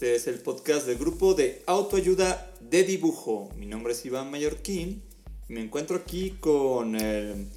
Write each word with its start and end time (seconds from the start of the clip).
Este 0.00 0.14
es 0.14 0.26
el 0.28 0.36
podcast 0.36 0.86
del 0.86 0.96
grupo 0.96 1.34
de 1.34 1.60
autoayuda 1.66 2.50
de 2.58 2.84
dibujo. 2.84 3.50
Mi 3.58 3.66
nombre 3.66 3.92
es 3.92 4.02
Iván 4.06 4.30
Mallorquín 4.30 5.02
y 5.46 5.52
me 5.52 5.60
encuentro 5.60 5.94
aquí 5.94 6.38
con 6.40 6.96
el 6.96 7.48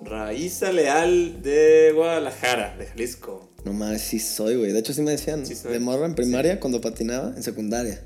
Raíza 0.00 0.72
Leal 0.72 1.40
de 1.44 1.92
Guadalajara, 1.94 2.76
de 2.76 2.86
Jalisco. 2.86 3.48
No 3.64 3.72
más, 3.72 4.00
sí 4.00 4.18
soy, 4.18 4.56
güey. 4.56 4.72
De 4.72 4.80
hecho, 4.80 4.92
sí 4.92 5.02
me 5.02 5.12
decían 5.12 5.46
Sí 5.46 5.54
de 5.54 5.78
morro 5.78 6.04
en 6.04 6.16
primaria 6.16 6.58
cuando 6.58 6.80
patinaba, 6.80 7.32
en 7.36 7.44
secundaria. 7.44 8.02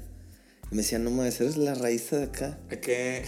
Y 0.70 0.75
me 0.75 0.83
decían, 0.83 1.03
no 1.03 1.11
más, 1.11 1.41
eres 1.41 1.57
la 1.57 1.75
raíz 1.75 2.11
de 2.11 2.25
acá. 2.25 2.59
¿A 2.70 2.77
qué, 2.77 3.25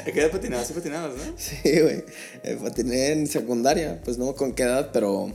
a 0.00 0.04
qué 0.06 0.20
edad 0.22 0.32
patinabas? 0.32 0.66
Sí 0.66 0.72
patinabas, 0.72 1.14
¿no? 1.14 1.34
Sí, 1.36 1.60
güey. 1.62 2.02
Eh, 2.42 2.58
patiné 2.60 3.12
en 3.12 3.28
secundaria, 3.28 4.02
pues 4.02 4.18
no 4.18 4.34
con 4.34 4.54
qué 4.54 4.64
edad, 4.64 4.90
pero 4.92 5.32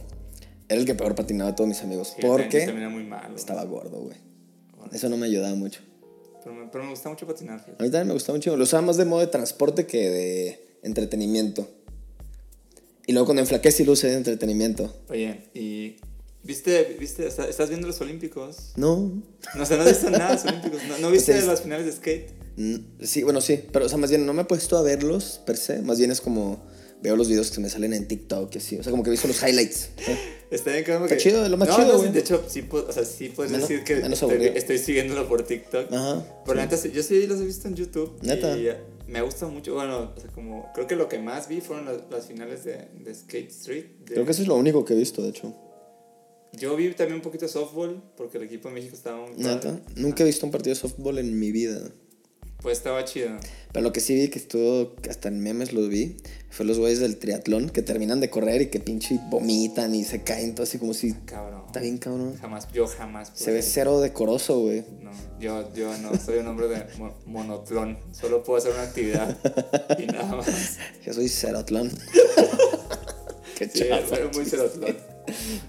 era 0.69 0.79
el 0.79 0.85
que 0.85 0.95
peor 0.95 1.15
patinaba 1.15 1.51
de 1.51 1.55
todos 1.55 1.67
mis 1.67 1.81
amigos. 1.81 2.13
Sí, 2.15 2.21
porque 2.21 2.59
yo 2.61 2.65
también 2.65 2.77
era 2.87 2.89
muy 2.89 3.03
malo. 3.03 3.35
estaba 3.35 3.63
gordo, 3.65 3.99
güey. 3.99 4.17
Eso 4.91 5.09
no 5.09 5.17
me 5.17 5.25
ayudaba 5.27 5.53
mucho. 5.55 5.81
Pero 6.43 6.55
me, 6.55 6.67
pero 6.71 6.83
me 6.85 6.91
gusta 6.91 7.09
mucho 7.09 7.27
patinar. 7.27 7.59
fíjate. 7.59 7.83
A 7.83 7.85
mí 7.85 7.91
también 7.91 8.07
me 8.07 8.13
gustaba 8.13 8.37
mucho. 8.37 8.55
Lo 8.55 8.63
usaba 8.63 8.81
más 8.81 8.97
de 8.97 9.05
modo 9.05 9.19
de 9.21 9.27
transporte 9.27 9.85
que 9.85 10.09
de 10.09 10.67
entretenimiento. 10.83 11.67
Y 13.05 13.13
luego 13.13 13.25
cuando 13.27 13.41
enflaqué 13.41 13.71
sí 13.71 13.83
lo 13.85 13.93
usé 13.93 14.07
de 14.09 14.15
entretenimiento. 14.17 14.93
Oye, 15.09 15.49
y... 15.53 15.97
¿Viste, 16.43 16.95
viste, 16.99 17.27
está- 17.27 17.47
estás 17.49 17.67
viendo 17.67 17.87
los 17.87 17.99
Olímpicos? 17.99 18.71
No. 18.77 19.21
No, 19.55 19.63
o 19.63 19.65
sea, 19.65 19.75
no 19.75 19.83
has 19.83 19.89
visto 19.89 20.09
nada 20.09 20.29
de 20.29 20.33
los 20.35 20.45
Olímpicos. 20.45 20.81
¿No, 20.87 20.97
no 20.99 21.11
viste 21.11 21.33
O 21.33 21.37
sea, 21.37 21.45
las 21.45 21.61
finales 21.61 21.85
de 21.85 21.91
skate? 21.91 22.31
Mm, 22.55 22.75
Sí, 23.03 23.23
bueno, 23.23 23.41
sí, 23.41 23.59
pero 23.73 23.85
o 23.85 23.89
sea, 23.89 23.97
más 23.97 24.09
bien 24.09 24.25
no 24.25 24.33
me 24.33 24.43
he 24.43 24.45
puesto 24.45 24.77
a 24.77 24.81
verlos 24.81 25.41
per 25.45 25.57
se, 25.57 25.81
más 25.81 25.97
bien 25.99 26.11
es 26.11 26.21
como 26.21 26.59
veo 27.01 27.15
los 27.15 27.27
videos 27.29 27.51
que 27.51 27.59
me 27.61 27.69
salen 27.69 27.93
en 27.93 28.07
TikTok 28.07 28.53
y 28.55 28.57
así, 28.57 28.77
o 28.77 28.83
sea, 28.83 28.91
como 28.91 29.03
que 29.03 29.09
he 29.09 29.11
visto 29.11 29.27
los 29.27 29.41
highlights. 29.43 29.89
¿eh? 30.07 30.17
Está 30.49 30.71
bien 30.71 30.83
como 30.85 31.05
Está 31.05 31.17
que... 31.17 31.21
chido, 31.23 31.47
lo 31.49 31.57
más 31.57 31.67
no, 31.69 31.75
chido, 31.75 31.87
no, 31.93 31.97
güey. 31.99 32.11
de 32.11 32.19
hecho, 32.19 32.43
sí, 32.47 32.65
o 32.71 32.91
sea, 32.91 33.03
sí 33.05 33.29
puedes 33.29 33.51
Menos- 33.51 33.67
decir 33.67 33.83
que 33.83 33.99
estoy, 33.99 34.45
estoy 34.55 34.77
siguiéndolo 34.77 35.27
por 35.27 35.43
TikTok. 35.43 35.91
Ajá, 35.91 36.25
Pero 36.45 36.55
la 36.55 36.69
sí. 36.69 36.75
neta, 36.87 36.95
yo 36.95 37.03
sí 37.03 37.27
los 37.27 37.39
he 37.41 37.45
visto 37.45 37.67
en 37.67 37.75
YouTube. 37.75 38.17
¿Neta? 38.21 38.57
Y 38.57 38.69
me 39.07 39.21
gusta 39.21 39.45
mucho. 39.47 39.73
Bueno, 39.75 40.13
o 40.15 40.19
sea, 40.19 40.29
como... 40.31 40.71
Creo 40.73 40.87
que 40.87 40.95
lo 40.95 41.07
que 41.09 41.19
más 41.19 41.47
vi 41.49 41.61
fueron 41.61 41.85
las, 41.85 41.97
las 42.09 42.25
finales 42.27 42.63
de, 42.63 42.87
de 42.99 43.13
Skate 43.13 43.51
Street. 43.51 43.85
de- 44.05 44.13
Creo 44.13 44.25
que 44.25 44.31
eso 44.31 44.41
es 44.41 44.47
lo 44.47 44.55
único 44.55 44.83
que 44.85 44.93
he 44.93 44.97
visto, 44.97 45.21
de 45.21 45.29
hecho. 45.29 45.53
Yo 46.53 46.75
vi 46.77 46.89
también 46.93 47.15
un 47.17 47.21
poquito 47.21 47.45
de 47.45 47.51
softball, 47.51 48.01
porque 48.15 48.37
el 48.37 48.43
equipo 48.45 48.69
de 48.69 48.75
México 48.75 48.95
estaba 48.95 49.17
muy 49.27 49.35
padre. 49.35 49.55
Neta, 49.55 49.79
nunca 49.95 50.23
he 50.23 50.25
visto 50.25 50.45
un 50.45 50.51
partido 50.51 50.73
de 50.73 50.79
softball 50.79 51.17
en 51.19 51.37
mi 51.37 51.51
vida. 51.51 51.91
Pues 52.61 52.79
estaba 52.79 53.05
chido. 53.05 53.29
Pero 53.71 53.83
lo 53.83 53.93
que 53.93 53.99
sí 53.99 54.15
vi 54.15 54.29
que 54.29 54.39
estuvo, 54.39 54.95
hasta 55.09 55.27
en 55.27 55.39
memes 55.39 55.73
lo 55.73 55.87
vi, 55.87 56.17
fue 56.49 56.65
los 56.65 56.79
güeyes 56.79 56.99
del 56.99 57.17
triatlón 57.17 57.69
que 57.69 57.83
terminan 57.83 58.19
de 58.19 58.29
correr 58.31 58.61
y 58.63 58.67
que 58.67 58.79
pinche 58.79 59.19
vomitan 59.29 59.93
y 59.93 60.03
se 60.03 60.23
caen, 60.23 60.55
todo 60.55 60.63
así 60.63 60.79
como 60.79 60.93
si... 60.95 61.13
Cabrón. 61.25 61.63
Está 61.67 61.81
bien, 61.81 61.97
cabrón. 61.99 62.35
Jamás, 62.41 62.67
yo 62.73 62.87
jamás. 62.87 63.31
Se 63.35 63.51
ve 63.51 63.61
cero 63.61 63.99
decoroso, 63.99 64.59
güey. 64.61 64.83
No, 65.01 65.11
yo, 65.39 65.71
yo 65.75 65.95
no, 65.99 66.17
soy 66.17 66.39
un 66.39 66.47
hombre 66.47 66.67
de 66.67 66.85
mo- 66.97 67.13
monotlón. 67.27 67.99
Solo 68.11 68.43
puedo 68.43 68.57
hacer 68.57 68.71
una 68.73 68.83
actividad 68.83 69.37
y 69.99 70.07
nada 70.07 70.35
más. 70.37 70.77
Yo 71.05 71.13
soy 71.13 71.29
cerotlón. 71.29 71.91
Qué 73.57 73.69
Sí, 73.69 73.83
soy 74.09 74.29
muy 74.33 74.45
cerotlón. 74.45 74.97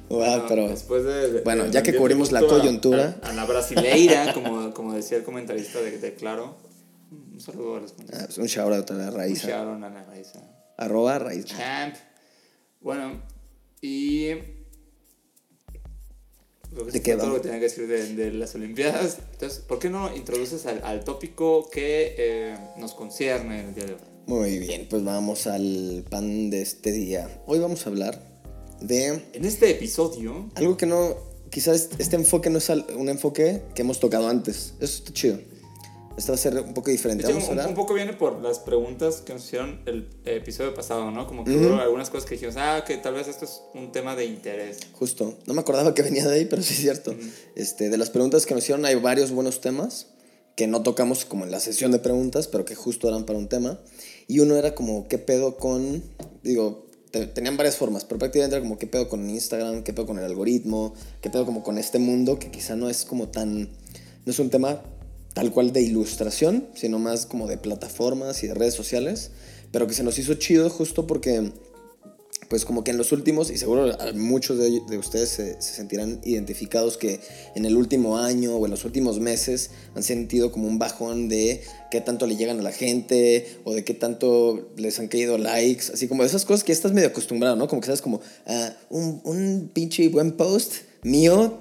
No, 0.08 0.46
pero... 0.48 0.68
después 0.68 1.04
de- 1.04 1.32
de- 1.32 1.40
Bueno, 1.42 1.64
de 1.64 1.70
ya 1.72 1.82
que 1.82 1.94
cubrimos 1.94 2.32
la 2.32 2.40
coyuntura. 2.40 3.18
A, 3.22 3.30
a 3.30 3.32
la 3.34 3.44
brasileira, 3.44 4.32
como, 4.32 4.72
como 4.72 4.94
decía 4.94 5.18
el 5.18 5.24
comentarista 5.24 5.80
de 5.80 6.14
Claro. 6.14 6.56
Un 7.10 7.40
saludo 7.40 7.76
a 7.76 7.80
los 7.80 7.92
Ah, 8.12 8.22
pues 8.26 8.38
un 8.38 8.46
shout 8.46 8.72
out 8.72 8.90
a 8.90 8.94
la 8.94 9.08
Un 9.08 9.14
raíz. 9.14 9.42
Sharon 9.42 9.84
a 9.84 9.90
la 9.90 10.04
raíz. 10.04 10.32
Arroba 10.76 11.18
raíz. 11.18 11.46
Champ. 11.46 11.94
Bueno, 12.80 13.22
y. 13.80 14.26
¿De 16.92 17.02
qué 17.02 17.16
todo 17.16 17.28
lo 17.28 17.34
que 17.36 17.40
tenía 17.40 17.58
que 17.58 17.64
decir 17.64 17.88
de, 17.88 18.14
de 18.14 18.32
las 18.32 18.54
Olimpiadas. 18.54 19.18
Entonces, 19.32 19.60
¿por 19.60 19.78
qué 19.78 19.88
no 19.88 20.14
introduces 20.14 20.66
al, 20.66 20.82
al 20.84 21.02
tópico 21.02 21.68
que 21.70 22.14
eh, 22.18 22.58
nos 22.76 22.92
concierne 22.92 23.68
el 23.68 23.74
día 23.74 23.86
de 23.86 23.94
hoy? 23.94 24.00
Muy 24.26 24.58
bien, 24.58 24.86
pues 24.90 25.02
vamos 25.02 25.46
al 25.46 26.04
pan 26.10 26.50
de 26.50 26.60
este 26.60 26.92
día. 26.92 27.42
Hoy 27.46 27.58
vamos 27.60 27.86
a 27.86 27.88
hablar 27.88 28.22
de 28.82 29.22
En 29.32 29.44
este 29.46 29.70
episodio, 29.70 30.50
algo 30.54 30.76
que 30.76 30.84
no, 30.84 31.16
quizás 31.50 31.88
este 31.98 32.16
enfoque 32.16 32.50
no 32.50 32.58
es 32.58 32.68
un 32.68 33.08
enfoque 33.08 33.62
que 33.74 33.80
hemos 33.80 33.98
tocado 33.98 34.28
antes. 34.28 34.74
Eso 34.80 34.98
está 34.98 35.12
chido. 35.14 35.38
Este 36.18 36.32
va 36.32 36.34
a 36.34 36.38
ser 36.38 36.58
un 36.58 36.74
poco 36.74 36.90
diferente. 36.90 37.22
hecho, 37.24 37.32
Vamos 37.32 37.44
a 37.48 37.52
un, 37.52 37.58
hablar. 37.60 37.68
un 37.70 37.74
poco 37.76 37.94
viene 37.94 38.12
por 38.12 38.42
las 38.42 38.58
preguntas 38.58 39.22
que 39.22 39.32
nos 39.32 39.44
hicieron 39.44 39.80
el 39.86 40.08
episodio 40.24 40.74
pasado, 40.74 41.10
¿no? 41.12 41.26
Como 41.28 41.44
que 41.44 41.56
hubo 41.56 41.76
algunas 41.76 42.10
cosas 42.10 42.28
que 42.28 42.34
dijimos, 42.34 42.56
ah, 42.58 42.82
que 42.84 42.96
tal 42.96 43.14
vez 43.14 43.28
esto 43.28 43.44
es 43.44 43.62
un 43.74 43.92
tema 43.92 44.16
de 44.16 44.24
interés. 44.26 44.80
Justo. 44.92 45.38
No 45.46 45.54
me 45.54 45.60
acordaba 45.60 45.94
que 45.94 46.02
venía 46.02 46.26
de 46.26 46.34
ahí, 46.34 46.44
pero 46.44 46.60
sí 46.60 46.74
es 46.74 46.80
cierto. 46.80 47.14
este, 47.54 47.88
de 47.88 47.96
las 47.96 48.10
preguntas 48.10 48.44
que 48.46 48.54
nos 48.54 48.64
hicieron 48.64 48.84
hay 48.84 48.96
varios 48.96 49.30
buenos 49.30 49.60
temas 49.60 50.08
que 50.56 50.66
no 50.66 50.82
tocamos 50.82 51.24
como 51.24 51.44
en 51.44 51.52
la 51.52 51.60
sesión 51.60 51.92
de 51.92 52.00
preguntas, 52.00 52.48
pero 52.48 52.64
que 52.64 52.74
justo 52.74 53.06
eran 53.08 53.24
para 53.24 53.38
un 53.38 53.48
tema. 53.48 53.78
Y 54.26 54.40
uno 54.40 54.56
era 54.56 54.74
como, 54.74 55.06
¿qué 55.06 55.18
pedo 55.18 55.56
con...? 55.56 56.02
Digo, 56.42 56.84
te- 57.12 57.26
tenían 57.28 57.56
varias 57.56 57.76
formas, 57.76 58.04
pero 58.04 58.18
prácticamente 58.18 58.56
era 58.56 58.62
como, 58.64 58.76
¿qué 58.76 58.88
pedo 58.88 59.08
con 59.08 59.30
Instagram? 59.30 59.84
¿Qué 59.84 59.92
pedo 59.92 60.06
con 60.06 60.18
el 60.18 60.24
algoritmo? 60.24 60.94
¿Qué 61.20 61.30
pedo 61.30 61.46
como 61.46 61.62
con 61.62 61.78
este 61.78 62.00
mundo 62.00 62.40
que 62.40 62.50
quizá 62.50 62.74
no 62.74 62.90
es 62.90 63.04
como 63.04 63.28
tan... 63.28 63.68
No 64.26 64.32
es 64.32 64.38
un 64.40 64.50
tema 64.50 64.82
tal 65.38 65.52
cual 65.52 65.72
de 65.72 65.80
ilustración, 65.82 66.66
sino 66.74 66.98
más 66.98 67.24
como 67.24 67.46
de 67.46 67.58
plataformas 67.58 68.42
y 68.42 68.48
de 68.48 68.54
redes 68.54 68.74
sociales, 68.74 69.30
pero 69.70 69.86
que 69.86 69.94
se 69.94 70.02
nos 70.02 70.18
hizo 70.18 70.34
chido 70.34 70.68
justo 70.68 71.06
porque 71.06 71.52
pues 72.48 72.64
como 72.64 72.82
que 72.82 72.90
en 72.90 72.96
los 72.96 73.12
últimos, 73.12 73.52
y 73.52 73.56
seguro 73.56 73.96
muchos 74.16 74.58
de, 74.58 74.80
de 74.90 74.98
ustedes 74.98 75.28
se, 75.28 75.62
se 75.62 75.74
sentirán 75.74 76.20
identificados 76.24 76.96
que 76.96 77.20
en 77.54 77.66
el 77.66 77.76
último 77.76 78.18
año 78.18 78.56
o 78.56 78.64
en 78.64 78.72
los 78.72 78.84
últimos 78.84 79.20
meses 79.20 79.70
han 79.94 80.02
sentido 80.02 80.50
como 80.50 80.66
un 80.66 80.80
bajón 80.80 81.28
de 81.28 81.62
qué 81.92 82.00
tanto 82.00 82.26
le 82.26 82.34
llegan 82.34 82.58
a 82.58 82.62
la 82.62 82.72
gente 82.72 83.46
o 83.62 83.74
de 83.74 83.84
qué 83.84 83.94
tanto 83.94 84.72
les 84.76 84.98
han 84.98 85.06
caído 85.06 85.38
likes, 85.38 85.92
así 85.94 86.08
como 86.08 86.24
esas 86.24 86.44
cosas 86.46 86.64
que 86.64 86.72
estás 86.72 86.92
medio 86.92 87.10
acostumbrado, 87.10 87.54
¿no? 87.54 87.68
Como 87.68 87.80
que 87.80 87.86
sabes 87.86 88.02
como 88.02 88.20
ah, 88.48 88.72
un, 88.90 89.20
un 89.22 89.70
pinche 89.72 90.08
buen 90.08 90.32
post 90.32 90.72
mío 91.04 91.60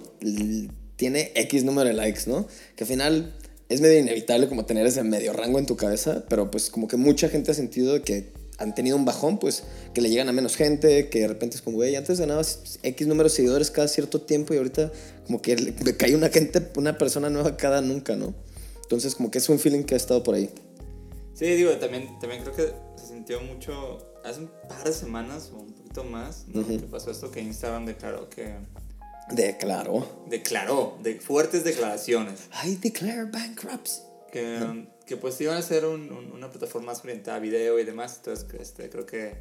tiene 0.95 1.31
X 1.35 1.63
número 1.63 1.89
de 1.89 1.93
likes, 1.93 2.21
¿no? 2.25 2.47
Que 2.75 2.83
al 2.83 2.87
final 2.87 3.33
es 3.69 3.81
medio 3.81 3.99
inevitable 3.99 4.47
como 4.47 4.65
tener 4.65 4.85
ese 4.85 5.03
medio 5.03 5.33
rango 5.33 5.59
en 5.59 5.65
tu 5.65 5.75
cabeza, 5.75 6.25
pero 6.29 6.49
pues 6.49 6.69
como 6.69 6.87
que 6.87 6.97
mucha 6.97 7.29
gente 7.29 7.51
ha 7.51 7.53
sentido 7.53 8.01
que 8.01 8.31
han 8.57 8.73
tenido 8.73 8.95
un 8.97 9.05
bajón, 9.05 9.39
pues 9.39 9.63
que 9.93 10.01
le 10.01 10.09
llegan 10.09 10.29
a 10.29 10.31
menos 10.31 10.55
gente, 10.55 11.09
que 11.09 11.19
de 11.19 11.27
repente 11.27 11.57
es 11.57 11.61
como, 11.61 11.77
güey, 11.77 11.95
antes 11.95 12.19
ganabas 12.19 12.79
X 12.81 13.07
número 13.07 13.29
de 13.29 13.35
seguidores 13.35 13.69
cada 13.69 13.87
cierto 13.87 14.21
tiempo 14.21 14.53
y 14.53 14.57
ahorita 14.57 14.91
como 15.25 15.41
que 15.41 15.55
le 15.55 15.97
cae 15.97 16.15
una 16.15 16.29
gente, 16.29 16.61
una 16.75 16.97
persona 16.97 17.29
nueva 17.29 17.55
cada 17.57 17.81
nunca, 17.81 18.15
¿no? 18.15 18.33
Entonces 18.81 19.15
como 19.15 19.29
que 19.29 19.37
es 19.37 19.49
un 19.49 19.59
feeling 19.59 19.83
que 19.83 19.93
ha 19.93 19.97
estado 19.97 20.23
por 20.23 20.35
ahí. 20.35 20.49
Sí, 21.33 21.45
digo, 21.45 21.71
también, 21.73 22.17
también 22.19 22.41
creo 22.41 22.55
que 22.55 22.73
se 22.99 23.09
sintió 23.09 23.41
mucho 23.41 23.99
hace 24.23 24.39
un 24.39 24.49
par 24.67 24.83
de 24.85 24.93
semanas 24.93 25.51
o 25.53 25.59
un 25.59 25.73
poquito 25.73 26.03
más, 26.03 26.45
¿no? 26.47 26.65
Que 26.65 26.79
pasó 26.79 27.11
esto 27.11 27.29
que 27.29 27.41
Instagram 27.41 27.85
declaró 27.85 28.29
que... 28.29 28.55
De 29.31 29.57
claro. 29.57 30.23
Declaró, 30.27 30.97
de 31.03 31.19
fuertes 31.19 31.63
declaraciones, 31.63 32.49
I 32.65 32.75
declare 32.75 33.25
bankruptcy. 33.25 34.01
que, 34.31 34.87
que 35.05 35.17
pues 35.17 35.39
iban 35.41 35.57
a 35.57 35.61
ser 35.61 35.85
un- 35.85 36.11
un- 36.11 36.31
una 36.31 36.49
plataforma 36.51 36.87
más 36.93 37.03
orientada 37.03 37.37
a 37.37 37.39
video 37.39 37.79
y 37.79 37.85
demás, 37.85 38.17
entonces 38.17 38.45
este, 38.59 38.89
creo 38.89 39.05
que 39.05 39.35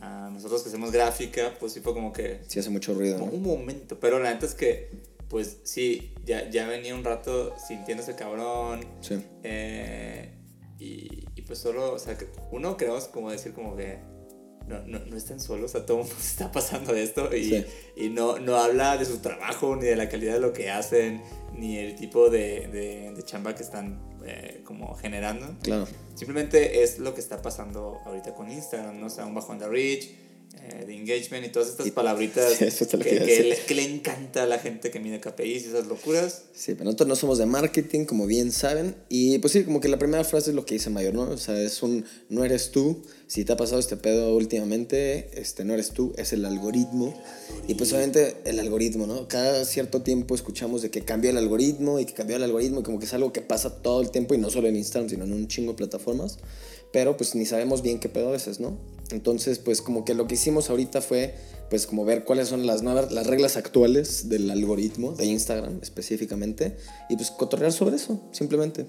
a 0.00 0.28
nosotros 0.32 0.62
que 0.62 0.68
hacemos 0.70 0.90
gráfica, 0.92 1.54
pues 1.60 1.72
sí 1.72 1.80
fue 1.80 1.92
como 1.94 2.12
que 2.12 2.40
Sí 2.48 2.58
hace 2.58 2.70
mucho 2.70 2.94
ruido, 2.94 3.18
¿no? 3.18 3.24
un 3.26 3.42
momento, 3.42 3.98
pero 4.00 4.18
la 4.18 4.32
neta 4.32 4.44
es 4.46 4.54
que, 4.54 4.90
pues 5.28 5.58
sí, 5.64 6.12
ya, 6.26 6.50
ya 6.50 6.66
venía 6.66 6.94
un 6.94 7.04
rato 7.04 7.54
sintiéndose 7.58 8.14
cabrón, 8.14 8.80
Sí. 9.00 9.22
eh, 9.42 10.30
y, 10.78 11.24
y 11.34 11.42
pues 11.42 11.58
solo, 11.58 11.92
o 11.94 11.98
sea, 11.98 12.18
que 12.18 12.26
uno 12.50 12.76
queremos 12.76 13.04
como 13.08 13.30
decir 13.30 13.52
como 13.54 13.76
que 13.76 13.98
no, 14.68 14.80
no, 14.86 14.98
no 15.04 15.16
están 15.16 15.40
solos, 15.40 15.74
a 15.74 15.84
todo 15.86 15.98
mundo 15.98 16.14
se 16.18 16.28
está 16.30 16.52
pasando 16.52 16.94
esto 16.94 17.34
y, 17.34 17.44
Sí. 17.44 17.66
y 17.96 18.08
no, 18.10 18.38
no 18.38 18.56
habla 18.56 18.96
de 18.96 19.04
su 19.04 19.18
trabajo, 19.18 19.76
ni 19.76 19.84
de 19.86 19.96
la 19.96 20.08
calidad 20.08 20.34
de 20.34 20.40
lo 20.40 20.52
que 20.52 20.70
hacen, 20.70 21.22
ni 21.56 21.76
el 21.78 21.94
tipo 21.96 22.30
de, 22.30 22.68
de, 22.68 23.12
de 23.14 23.22
chamba 23.24 23.54
que 23.54 23.62
están 23.62 24.00
eh, 24.24 24.62
como 24.64 24.94
generando. 24.94 25.54
Claro. 25.62 25.86
Simplemente 26.14 26.82
es 26.82 26.98
lo 26.98 27.14
que 27.14 27.20
está 27.20 27.42
pasando 27.42 27.98
ahorita 28.06 28.34
con 28.34 28.50
Instagram, 28.50 28.98
¿no? 29.00 29.06
O 29.06 29.10
sea, 29.10 29.26
un 29.26 29.34
bajón 29.34 29.58
de 29.58 29.68
reach 29.68 30.08
eh, 30.62 30.84
de 30.86 30.94
engagement 30.94 31.44
y 31.44 31.48
todas 31.50 31.68
estas 31.68 31.90
palabritas 31.92 32.60
eso 32.62 32.86
te 32.86 32.96
lo 32.96 33.04
que, 33.04 33.10
que 33.10 33.20
decir. 33.20 33.46
le, 33.46 33.56
que 33.56 33.74
le 33.74 33.82
encanta 33.82 34.44
a 34.44 34.46
la 34.46 34.58
gente 34.58 34.90
que 34.90 35.00
mide 35.00 35.20
KPIs 35.20 35.64
y 35.64 35.68
esas 35.68 35.86
locuras. 35.86 36.44
Sí, 36.54 36.72
pero 36.72 36.84
nosotros 36.84 37.08
no 37.08 37.16
somos 37.16 37.38
de 37.38 37.46
marketing, 37.46 38.04
como 38.04 38.26
bien 38.26 38.52
saben. 38.52 38.94
Y 39.08 39.38
pues 39.38 39.52
sí, 39.52 39.64
como 39.64 39.80
que 39.80 39.88
la 39.88 39.98
primera 39.98 40.24
frase 40.24 40.50
es 40.50 40.56
lo 40.56 40.64
que 40.64 40.74
dice 40.74 40.90
Mayor, 40.90 41.14
¿no? 41.14 41.22
O 41.22 41.36
sea, 41.36 41.60
es 41.60 41.82
un 41.82 42.04
no 42.28 42.44
eres 42.44 42.70
tú. 42.70 43.02
Si 43.26 43.44
te 43.44 43.52
ha 43.52 43.56
pasado 43.56 43.80
este 43.80 43.96
pedo 43.96 44.34
últimamente, 44.36 45.30
este 45.40 45.64
no 45.64 45.74
eres 45.74 45.90
tú, 45.90 46.12
es 46.16 46.32
el 46.32 46.44
algoritmo. 46.44 47.14
Y 47.66 47.74
pues 47.74 47.92
obviamente 47.92 48.36
el 48.44 48.60
algoritmo, 48.60 49.06
¿no? 49.06 49.28
Cada 49.28 49.64
cierto 49.64 50.02
tiempo 50.02 50.34
escuchamos 50.34 50.82
de 50.82 50.90
que 50.90 51.02
cambió 51.02 51.30
el 51.30 51.38
algoritmo 51.38 51.98
y 51.98 52.04
que 52.04 52.14
cambió 52.14 52.36
el 52.36 52.42
algoritmo 52.42 52.80
y 52.80 52.82
como 52.82 52.98
que 52.98 53.06
es 53.06 53.14
algo 53.14 53.32
que 53.32 53.40
pasa 53.40 53.82
todo 53.82 54.00
el 54.00 54.10
tiempo 54.10 54.34
y 54.34 54.38
no 54.38 54.50
solo 54.50 54.68
en 54.68 54.76
Instagram, 54.76 55.10
sino 55.10 55.24
en 55.24 55.32
un 55.32 55.48
chingo 55.48 55.72
de 55.72 55.76
plataformas. 55.78 56.38
Pero 56.92 57.16
pues 57.16 57.34
ni 57.34 57.44
sabemos 57.44 57.82
bien 57.82 57.98
qué 57.98 58.08
pedo 58.08 58.28
a 58.28 58.32
veces, 58.32 58.60
¿no? 58.60 58.78
Entonces, 59.10 59.58
pues 59.58 59.82
como 59.82 60.04
que 60.04 60.14
lo 60.14 60.26
que 60.26 60.34
hicimos 60.34 60.70
ahorita 60.70 61.00
fue 61.00 61.34
pues 61.70 61.86
como 61.86 62.04
ver 62.04 62.24
cuáles 62.24 62.48
son 62.48 62.66
las 62.66 62.82
nuevas, 62.82 63.10
las 63.10 63.26
reglas 63.26 63.56
actuales 63.56 64.28
del 64.28 64.50
algoritmo 64.50 65.12
de 65.12 65.26
Instagram 65.26 65.80
específicamente 65.82 66.76
y 67.08 67.16
pues 67.16 67.30
cotorrear 67.30 67.72
sobre 67.72 67.96
eso, 67.96 68.22
simplemente. 68.32 68.86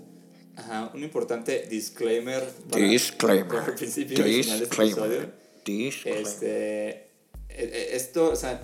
Ajá, 0.55 0.91
un 0.93 1.03
importante 1.03 1.67
disclaimer 1.69 2.43
Disclaimer. 2.73 3.47
para 3.47 3.65
el 3.67 3.73
principio 3.75 4.23
el 4.23 4.43
final 4.43 4.59
de 4.59 4.65
este 4.65 4.83
Disclaimer. 4.83 5.33
Este, 5.65 6.89
eh, 6.89 7.07
eh, 7.49 7.89
esto, 7.93 8.31
o 8.31 8.35
sea, 8.35 8.63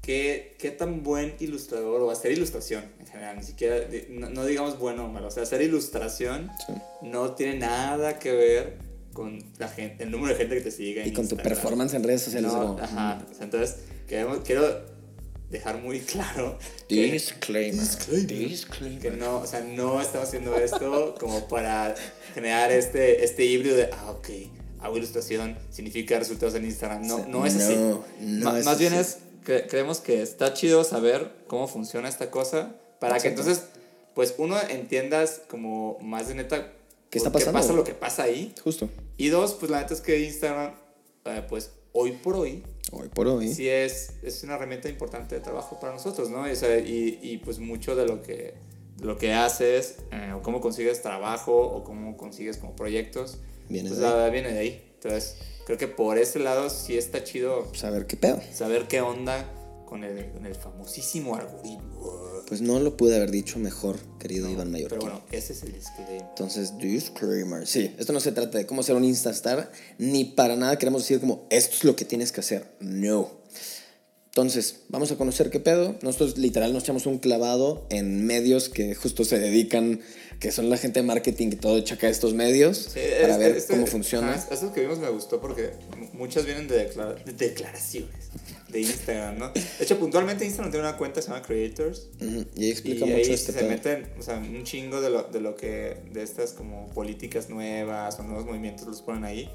¿qué, 0.00 0.56
qué 0.58 0.70
tan 0.70 1.02
buen 1.02 1.34
ilustrador 1.40 2.02
o 2.02 2.10
hacer 2.10 2.32
ilustración 2.32 2.84
en 3.00 3.06
general, 3.06 3.36
ni 3.36 3.44
siquiera, 3.44 3.76
no, 4.10 4.28
no 4.30 4.44
digamos 4.44 4.78
bueno 4.78 5.06
o 5.06 5.08
malo, 5.08 5.28
o 5.28 5.30
sea, 5.30 5.44
hacer 5.44 5.62
ilustración 5.62 6.50
Sí. 6.66 6.72
no 7.02 7.32
tiene 7.34 7.58
nada 7.58 8.18
que 8.18 8.32
ver 8.32 8.91
con 9.12 9.38
la 9.58 9.68
gente, 9.68 10.04
el 10.04 10.10
número 10.10 10.32
de 10.34 10.38
gente 10.38 10.54
que 10.56 10.60
te 10.62 10.70
sigue. 10.70 11.04
Y 11.04 11.08
en 11.08 11.14
con 11.14 11.28
tu 11.28 11.34
Instagram. 11.34 11.48
performance 11.54 11.94
en 11.94 12.02
redes 12.04 12.22
sociales. 12.22 12.52
No, 12.52 12.58
como, 12.60 12.78
ajá, 12.82 13.22
o 13.30 13.34
sea, 13.34 13.44
entonces, 13.44 13.76
queremos, 14.08 14.38
quiero 14.44 14.90
dejar 15.50 15.78
muy 15.82 16.00
claro 16.00 16.58
que, 16.88 17.12
Disclaimer. 17.12 17.86
que 18.06 18.16
Disclaimer. 18.34 19.18
no, 19.18 19.38
o 19.38 19.46
sea, 19.46 19.60
no 19.60 20.00
estamos 20.00 20.28
haciendo 20.28 20.56
esto 20.56 21.14
como 21.20 21.46
para 21.48 21.94
generar 22.34 22.72
este, 22.72 23.24
este 23.24 23.44
híbrido 23.44 23.76
de, 23.76 23.90
ah, 23.92 24.10
ok, 24.12 24.28
hago 24.80 24.96
ilustración, 24.96 25.56
significa 25.70 26.18
resultados 26.18 26.54
en 26.54 26.64
Instagram. 26.64 27.06
No, 27.06 27.26
no 27.26 27.44
es 27.46 27.56
así. 27.56 27.74
No, 27.74 28.02
no 28.20 28.50
Ma- 28.52 28.58
es 28.58 28.64
más 28.64 28.78
bien 28.78 28.94
así. 28.94 29.00
es 29.02 29.18
que 29.44 29.66
creemos 29.66 30.00
que 30.00 30.22
está 30.22 30.54
chido 30.54 30.84
saber 30.84 31.30
cómo 31.48 31.68
funciona 31.68 32.08
esta 32.08 32.30
cosa 32.30 32.74
para 32.98 33.18
que 33.18 33.28
entonces, 33.28 33.64
pues 34.14 34.34
uno 34.38 34.56
entiendas 34.70 35.42
como 35.48 35.98
más 36.00 36.28
de 36.28 36.34
neta 36.36 36.72
¿Qué 37.12 37.18
está 37.18 37.30
por 37.30 37.40
pasando? 37.40 37.58
pasa 37.60 37.72
lo 37.74 37.84
que 37.84 37.94
pasa 37.94 38.22
ahí. 38.24 38.52
Justo. 38.64 38.88
Y 39.16 39.28
dos, 39.28 39.54
pues 39.54 39.70
la 39.70 39.80
neta 39.82 39.94
es 39.94 40.00
que 40.00 40.18
Instagram, 40.20 40.74
eh, 41.26 41.44
pues 41.48 41.70
hoy 41.92 42.12
por 42.12 42.34
hoy, 42.36 42.64
Hoy 42.90 43.08
por 43.08 43.26
hoy. 43.28 43.52
sí 43.54 43.68
es, 43.68 44.14
es 44.22 44.42
una 44.42 44.54
herramienta 44.56 44.88
importante 44.88 45.34
de 45.36 45.40
trabajo 45.40 45.78
para 45.78 45.92
nosotros, 45.92 46.28
¿no? 46.30 46.42
O 46.42 46.54
sea, 46.56 46.78
y, 46.78 47.18
y 47.22 47.36
pues 47.38 47.58
mucho 47.58 47.94
de 47.96 48.06
lo 48.06 48.20
que, 48.22 48.54
de 48.96 49.04
lo 49.04 49.16
que 49.18 49.32
haces, 49.34 49.96
eh, 50.10 50.32
o 50.34 50.42
cómo 50.42 50.60
consigues 50.60 51.00
trabajo, 51.02 51.54
o 51.54 51.84
cómo 51.84 52.16
consigues 52.16 52.56
como 52.56 52.74
proyectos, 52.74 53.38
Viene 53.68 53.88
pues 53.90 54.00
de 54.00 54.06
ahí. 54.06 54.12
la- 54.14 54.28
viene 54.30 54.52
de 54.52 54.58
ahí. 54.58 54.90
Entonces, 54.94 55.36
creo 55.66 55.78
que 55.78 55.88
por 55.88 56.18
ese 56.18 56.38
lado 56.38 56.68
sí 56.70 56.96
está 56.98 57.22
chido 57.24 57.66
Saber 57.74 58.06
qué 58.06 58.16
pedo. 58.16 58.40
saber 58.52 58.86
qué 58.88 59.00
onda 59.00 59.46
con 59.86 60.04
el, 60.04 60.30
con 60.32 60.46
el 60.46 60.54
famosísimo 60.54 61.36
algoritmo. 61.36 62.21
Pues 62.46 62.60
no 62.60 62.78
lo 62.80 62.96
pude 62.96 63.16
haber 63.16 63.30
dicho 63.30 63.58
mejor, 63.58 63.98
querido 64.18 64.48
Iván 64.50 64.70
Mayor. 64.70 64.88
Pero 64.90 65.00
bueno, 65.02 65.22
ese 65.32 65.52
es 65.54 65.62
el 65.62 65.72
disclaimer. 65.72 66.20
Entonces, 66.20 66.76
disclaimer. 66.78 67.66
Sí, 67.66 67.94
esto 67.98 68.12
no 68.12 68.20
se 68.20 68.32
trata 68.32 68.58
de 68.58 68.66
cómo 68.66 68.82
ser 68.82 68.94
un 68.96 69.04
Instastar, 69.04 69.72
ni 69.98 70.24
para 70.24 70.56
nada 70.56 70.76
queremos 70.78 71.02
decir 71.02 71.18
como 71.20 71.46
esto 71.50 71.76
es 71.76 71.84
lo 71.84 71.96
que 71.96 72.04
tienes 72.04 72.30
que 72.32 72.40
hacer. 72.40 72.66
No. 72.80 73.40
Entonces, 74.26 74.76
vamos 74.88 75.12
a 75.12 75.16
conocer 75.16 75.50
qué 75.50 75.60
pedo. 75.60 75.96
Nosotros 76.00 76.38
literal 76.38 76.72
nos 76.72 76.84
echamos 76.84 77.04
un 77.04 77.18
clavado 77.18 77.86
en 77.90 78.24
medios 78.24 78.70
que 78.70 78.94
justo 78.94 79.24
se 79.24 79.38
dedican, 79.38 80.00
que 80.40 80.50
son 80.52 80.70
la 80.70 80.78
gente 80.78 81.00
de 81.00 81.06
marketing 81.06 81.48
y 81.52 81.56
todo 81.56 81.78
chaca 81.82 82.06
de 82.06 82.12
estos 82.14 82.32
medios, 82.32 82.78
Sí, 82.94 83.00
para 83.20 83.34
es- 83.34 83.38
ver 83.38 83.56
este- 83.58 83.74
cómo 83.74 83.86
funciona. 83.86 84.32
ajá, 84.32 84.48
eso 84.54 84.72
que 84.72 84.80
vimos 84.80 84.98
me 85.00 85.10
gustó 85.10 85.38
porque 85.38 85.72
muchas 86.14 86.46
vienen 86.46 86.66
de 86.66 86.88
declaraciones 87.36 88.30
de 88.72 88.80
Instagram, 88.80 89.38
¿no? 89.38 89.50
De 89.50 89.62
hecho, 89.80 89.98
puntualmente 89.98 90.44
Instagram 90.44 90.72
tiene 90.72 90.88
una 90.88 90.96
cuenta 90.96 91.16
que 91.20 91.22
se 91.22 91.28
llama 91.30 91.42
Creators. 91.42 92.08
Ujú, 92.20 92.46
Y 92.56 92.64
ahí 92.64 92.70
explica 92.70 93.04
y 93.06 93.10
mucho 93.10 93.16
ahí 93.28 93.32
este 93.34 93.52
se 93.52 93.62
meten, 93.64 94.10
o 94.18 94.22
sea, 94.22 94.38
un 94.38 94.64
chingo 94.64 95.00
de 95.00 95.10
lo, 95.10 95.22
de 95.24 95.40
lo 95.40 95.54
que, 95.54 95.98
de 96.10 96.22
estas 96.22 96.52
como 96.52 96.88
políticas 96.94 97.48
nuevas 97.50 98.18
o 98.18 98.22
nuevos 98.24 98.44
movimientos 98.46 98.86
los 98.88 99.02
ponen 99.02 99.24
ahí. 99.24 99.50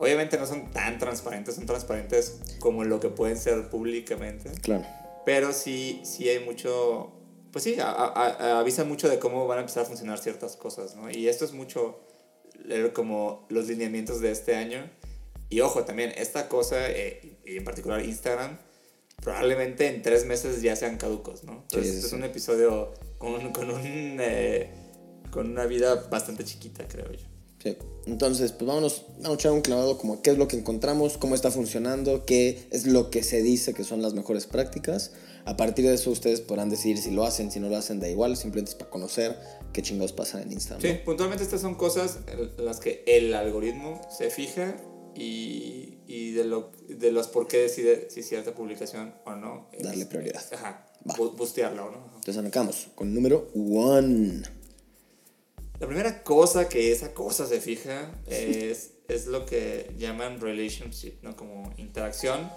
Obviamente 0.00 0.36
no 0.38 0.46
son 0.46 0.70
tan 0.72 0.98
transparentes, 0.98 1.54
son 1.54 1.66
transparentes 1.66 2.40
como 2.58 2.82
lo 2.84 2.98
que 2.98 3.08
pueden 3.10 3.36
ser 3.38 3.68
públicamente. 3.70 4.50
Claro. 4.62 4.84
Pero 5.24 5.52
sí, 5.52 6.00
sí 6.04 6.28
hay 6.28 6.44
mucho, 6.44 7.12
pues 7.52 7.62
sí, 7.64 7.76
a- 7.78 7.90
a- 7.90 8.58
avisa 8.58 8.84
mucho 8.84 9.08
de 9.08 9.18
cómo 9.18 9.46
van 9.46 9.58
a 9.58 9.60
empezar 9.60 9.84
a 9.84 9.86
funcionar 9.86 10.18
ciertas 10.18 10.56
cosas, 10.56 10.96
¿no? 10.96 11.10
Y 11.10 11.28
esto 11.28 11.44
es 11.44 11.52
mucho 11.52 12.00
como 12.92 13.46
los 13.50 13.68
lineamientos 13.68 14.20
de 14.20 14.30
este 14.30 14.54
año. 14.56 14.90
Y 15.54 15.60
ojo, 15.60 15.84
también 15.84 16.12
esta 16.16 16.48
cosa, 16.48 16.90
eh, 16.90 17.38
y 17.46 17.58
en 17.58 17.62
particular 17.62 18.04
Instagram, 18.04 18.58
probablemente 19.22 19.86
en 19.86 20.02
tres 20.02 20.26
meses 20.26 20.60
ya 20.62 20.74
sean 20.74 20.96
caducos, 20.96 21.44
¿no? 21.44 21.62
Entonces, 21.62 21.92
sí, 21.92 21.96
este 21.98 22.06
es 22.08 22.12
un 22.12 22.24
episodio 22.24 22.92
con, 23.18 23.52
con, 23.52 23.70
un, 23.70 24.16
eh, 24.20 24.74
con 25.30 25.48
una 25.52 25.66
vida 25.66 26.08
bastante 26.10 26.42
chiquita, 26.42 26.88
creo 26.88 27.12
yo. 27.12 27.28
Sí. 27.62 27.76
Entonces, 28.06 28.50
pues 28.50 28.66
vámonos, 28.66 29.04
a 29.22 29.32
echar 29.32 29.52
un 29.52 29.60
clavado 29.60 29.96
como 29.96 30.22
qué 30.22 30.30
es 30.30 30.38
lo 30.38 30.48
que 30.48 30.56
encontramos, 30.56 31.18
cómo 31.18 31.36
está 31.36 31.52
funcionando, 31.52 32.26
qué 32.26 32.66
es 32.72 32.88
lo 32.88 33.10
que 33.10 33.22
se 33.22 33.40
dice 33.40 33.74
que 33.74 33.84
son 33.84 34.02
las 34.02 34.12
mejores 34.12 34.48
prácticas. 34.48 35.12
A 35.44 35.56
partir 35.56 35.84
de 35.84 35.94
eso 35.94 36.10
ustedes 36.10 36.40
podrán 36.40 36.68
decidir 36.68 36.98
si 36.98 37.12
lo 37.12 37.22
hacen, 37.22 37.52
si 37.52 37.60
no 37.60 37.68
lo 37.68 37.76
hacen, 37.76 38.00
da 38.00 38.08
igual, 38.08 38.36
simplemente 38.36 38.72
es 38.72 38.74
para 38.74 38.90
conocer 38.90 39.38
qué 39.72 39.82
chingados 39.82 40.12
pasan 40.12 40.42
en 40.42 40.50
Instagram. 40.50 40.82
Sí, 40.82 41.00
puntualmente 41.04 41.44
estas 41.44 41.60
son 41.60 41.76
cosas 41.76 42.18
en 42.26 42.64
las 42.64 42.80
que 42.80 43.04
el 43.06 43.32
algoritmo 43.34 44.00
se 44.10 44.30
fija 44.30 44.74
y, 45.14 45.98
y 46.06 46.32
de, 46.32 46.44
lo, 46.44 46.70
de 46.88 47.12
los 47.12 47.28
por 47.28 47.46
qué 47.46 47.58
decide 47.58 48.08
si 48.10 48.22
cierta 48.22 48.54
publicación 48.54 49.14
o 49.24 49.34
no. 49.34 49.68
es- 49.72 49.82
Darle 49.82 50.06
prioridad. 50.06 50.42
Ajá, 50.52 50.86
bu- 51.04 51.36
bustearla 51.36 51.84
o 51.84 51.90
no. 51.90 51.98
Ajá. 51.98 52.06
Entonces 52.16 52.36
arrancamos 52.38 52.88
con 52.94 53.14
número 53.14 53.48
one. 53.54 54.42
La 55.80 55.86
primera 55.88 56.22
cosa 56.22 56.68
que 56.68 56.92
esa 56.92 57.12
cosa 57.14 57.46
se 57.46 57.60
fija 57.60 58.10
es, 58.26 58.92
es 59.08 59.26
lo 59.26 59.44
que 59.44 59.92
llaman 59.98 60.40
relationship, 60.40 61.14
¿no? 61.22 61.34
Como 61.36 61.72
interacción, 61.78 62.48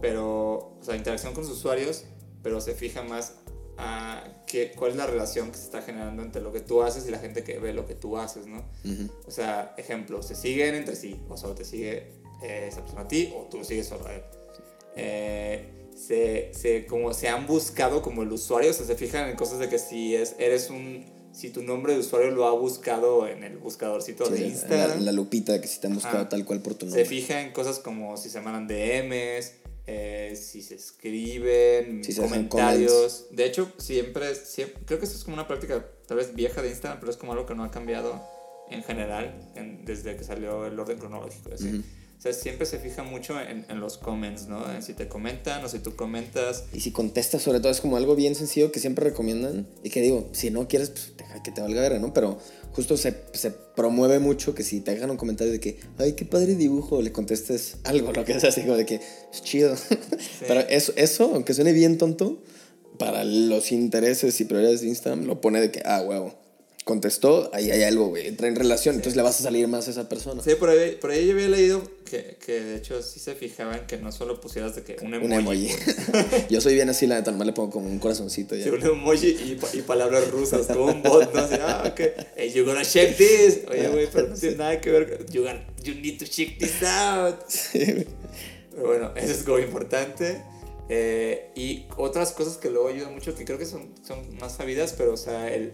pero, 0.00 0.76
o 0.78 0.80
sea, 0.82 0.96
interacción 0.96 1.34
con 1.34 1.42
los 1.44 1.52
usuarios, 1.52 2.04
pero 2.42 2.60
se 2.60 2.74
fija 2.74 3.02
más 3.02 3.34
a 3.78 4.24
qué, 4.46 4.72
cuál 4.76 4.92
es 4.92 4.96
la 4.96 5.06
relación 5.06 5.50
que 5.50 5.58
se 5.58 5.64
está 5.64 5.82
generando 5.82 6.22
entre 6.22 6.40
lo 6.42 6.52
que 6.52 6.60
tú 6.60 6.82
haces 6.82 7.06
y 7.06 7.10
la 7.10 7.18
gente 7.18 7.44
que 7.44 7.58
ve 7.58 7.72
lo 7.74 7.86
que 7.86 7.94
tú 7.94 8.16
haces, 8.16 8.46
¿no? 8.46 8.64
O 9.26 9.30
sea, 9.30 9.74
ejemplo, 9.76 10.22
se 10.22 10.34
siguen 10.34 10.74
entre 10.74 10.96
sí, 10.96 11.20
o 11.28 11.36
solo 11.36 11.54
te 11.54 11.64
sigue 11.64 12.12
eh, 12.42 12.66
esa 12.68 12.80
persona 12.80 13.02
a 13.02 13.08
ti, 13.08 13.32
o 13.36 13.48
tú 13.50 13.64
sigues 13.64 13.86
solo 13.86 14.06
a 14.06 14.14
él. 14.14 14.22
Eh, 14.96 15.68
se, 15.96 16.52
se, 16.54 16.86
como 16.86 17.12
se 17.14 17.28
han 17.28 17.46
buscado 17.46 18.02
como 18.02 18.22
el 18.22 18.32
usuario, 18.32 18.70
o 18.70 18.74
sea, 18.74 18.86
se 18.86 18.96
fijan 18.96 19.28
en 19.28 19.36
cosas 19.36 19.58
de 19.58 19.68
que 19.68 19.78
si 19.78 20.14
es, 20.14 20.34
eres 20.38 20.70
un, 20.70 21.04
si 21.32 21.50
tu 21.50 21.62
nombre 21.62 21.92
de 21.94 22.00
usuario 22.00 22.30
lo 22.30 22.46
ha 22.46 22.52
buscado 22.52 23.26
en 23.26 23.44
el 23.44 23.58
buscadorcito 23.58 24.28
de 24.28 24.38
Sí, 24.38 24.44
Instagram, 24.44 24.98
la, 24.98 25.04
la 25.06 25.12
lupita 25.12 25.60
que 25.60 25.66
si 25.68 25.80
te 25.80 25.86
han 25.86 25.94
buscado 25.94 26.18
Ajá. 26.18 26.28
tal 26.28 26.44
cual 26.44 26.60
por 26.60 26.74
tu 26.74 26.80
se 26.86 26.90
nombre. 26.90 27.04
fija 27.04 27.40
en 27.42 27.52
cosas 27.52 27.78
como 27.78 28.16
si 28.16 28.28
se 28.30 28.40
mandan 28.40 28.66
DMs, 28.66 29.52
eh, 29.86 30.34
si 30.36 30.62
se 30.62 30.74
escriben, 30.74 32.02
Si 32.04 32.12
se 32.12 32.24
hacen 32.24 32.48
comentarios. 32.48 33.26
De 33.30 33.44
hecho, 33.44 33.70
siempre, 33.78 34.34
siempre, 34.34 34.80
creo 34.84 34.98
que 34.98 35.04
esto 35.06 35.16
es 35.16 35.24
como 35.24 35.34
una 35.34 35.46
práctica 35.46 35.86
tal 36.06 36.16
vez 36.16 36.34
vieja 36.34 36.62
de 36.62 36.68
Instagram, 36.70 36.98
pero 37.00 37.10
es 37.10 37.16
como 37.16 37.32
algo 37.32 37.46
que 37.46 37.54
no 37.54 37.64
ha 37.64 37.70
cambiado 37.70 38.20
en 38.70 38.82
general 38.82 39.52
en- 39.54 39.84
desde 39.84 40.16
que 40.16 40.24
salió 40.24 40.66
el 40.66 40.78
orden 40.78 40.98
cronológico. 40.98 41.50
O 42.18 42.20
sea, 42.20 42.32
siempre 42.32 42.66
se 42.66 42.78
fija 42.78 43.02
mucho 43.02 43.38
en, 43.40 43.66
en 43.68 43.78
los 43.78 43.98
comments, 43.98 44.46
¿no? 44.46 44.72
En 44.72 44.82
si 44.82 44.94
te 44.94 45.06
comentan 45.06 45.62
o 45.64 45.68
si 45.68 45.80
tú 45.80 45.96
comentas. 45.96 46.64
Y 46.72 46.80
si 46.80 46.90
contestas, 46.90 47.42
sobre 47.42 47.60
todo, 47.60 47.70
es 47.70 47.82
como 47.82 47.98
algo 47.98 48.16
bien 48.16 48.34
sencillo 48.34 48.72
que 48.72 48.80
siempre 48.80 49.04
recomiendan. 49.04 49.66
Y 49.82 49.90
que 49.90 50.00
digo, 50.00 50.28
si 50.32 50.50
no 50.50 50.66
quieres, 50.66 50.90
pues 50.90 51.12
deja 51.16 51.42
que 51.42 51.50
te 51.50 51.60
valga 51.60 51.82
verga, 51.82 51.98
¿no? 51.98 52.14
Pero 52.14 52.38
justo 52.72 52.96
se, 52.96 53.14
se 53.34 53.50
promueve 53.50 54.18
mucho 54.18 54.54
que 54.54 54.62
si 54.62 54.80
te 54.80 54.92
dejan 54.92 55.10
un 55.10 55.18
comentario 55.18 55.52
de 55.52 55.60
que, 55.60 55.78
ay, 55.98 56.14
qué 56.14 56.24
padre 56.24 56.54
dibujo, 56.54 57.02
le 57.02 57.12
contestes 57.12 57.76
algo, 57.84 58.12
lo 58.12 58.24
que 58.26 58.32
es 58.32 58.44
así, 58.44 58.62
como 58.62 58.76
de 58.76 58.86
que 58.86 58.94
es 58.94 59.42
chido. 59.42 59.74
Pero 60.48 60.60
eso, 60.60 60.94
eso, 60.96 61.30
aunque 61.34 61.52
suene 61.52 61.72
bien 61.72 61.98
tonto, 61.98 62.42
para 62.98 63.24
los 63.24 63.72
intereses 63.72 64.40
y 64.40 64.44
prioridades 64.46 64.80
de 64.80 64.88
Instagram, 64.88 65.26
lo 65.26 65.40
pone 65.42 65.60
de 65.60 65.70
que, 65.70 65.82
ah, 65.84 66.00
huevo, 66.00 66.34
contestó, 66.86 67.50
ahí 67.52 67.72
hay 67.72 67.82
algo, 67.82 68.06
güey, 68.06 68.28
entra 68.28 68.46
en 68.46 68.54
relación, 68.54 68.94
entonces 68.94 69.16
le 69.16 69.22
vas 69.22 69.40
a 69.40 69.42
salir 69.42 69.66
más 69.66 69.88
a 69.88 69.90
esa 69.90 70.08
persona. 70.08 70.40
Sí, 70.40 70.54
por 70.54 70.68
ahí, 70.68 70.96
por 71.00 71.10
ahí 71.10 71.26
yo 71.26 71.32
había 71.32 71.48
leído 71.48 71.82
que, 72.08 72.36
que 72.38 72.60
de 72.60 72.76
hecho 72.76 73.02
sí 73.02 73.18
se 73.18 73.34
fijaban 73.34 73.88
que 73.88 73.96
no 73.96 74.12
solo 74.12 74.40
pusieras 74.40 74.76
de 74.76 74.84
que 74.84 74.96
un 75.02 75.12
emoji. 75.12 75.26
Un 75.26 75.32
emoji. 75.32 75.70
yo 76.48 76.60
soy 76.60 76.74
bien 76.74 76.88
así, 76.88 77.08
la 77.08 77.16
neta, 77.16 77.32
nomás 77.32 77.48
le 77.48 77.54
pongo 77.54 77.72
como 77.72 77.88
un 77.88 77.98
corazoncito. 77.98 78.54
Ya. 78.54 78.62
Sí, 78.62 78.70
un 78.70 78.80
emoji 78.84 79.26
y, 79.26 79.58
y 79.72 79.82
palabras 79.82 80.30
rusas, 80.30 80.68
como 80.68 80.84
un 80.84 81.02
bot, 81.02 81.34
¿no? 81.34 81.40
Así, 81.40 81.56
ah, 81.60 81.90
ok. 81.90 82.00
Hey, 82.36 82.52
you 82.54 82.64
gonna 82.64 82.84
check 82.84 83.16
this. 83.16 83.62
Oye, 83.68 83.88
güey, 83.88 84.08
pero 84.12 84.28
no 84.28 84.36
tiene 84.36 84.54
nada 84.54 84.80
que 84.80 84.90
ver. 84.92 85.26
You, 85.32 85.42
gonna, 85.42 85.66
you 85.82 85.92
need 85.96 86.20
to 86.20 86.24
check 86.24 86.56
this 86.56 86.84
out. 86.84 87.40
Sí. 87.48 88.06
Pero 88.70 88.86
bueno, 88.86 89.12
eso 89.16 89.32
es 89.32 89.42
como 89.42 89.58
importante. 89.58 90.40
Eh, 90.88 91.50
y 91.56 91.86
otras 91.96 92.30
cosas 92.30 92.58
que 92.58 92.70
luego 92.70 92.86
ayudan 92.86 93.12
mucho, 93.12 93.34
que 93.34 93.44
creo 93.44 93.58
que 93.58 93.66
son, 93.66 93.92
son 94.06 94.36
más 94.38 94.54
sabidas, 94.54 94.94
pero 94.96 95.14
o 95.14 95.16
sea, 95.16 95.52
el, 95.52 95.72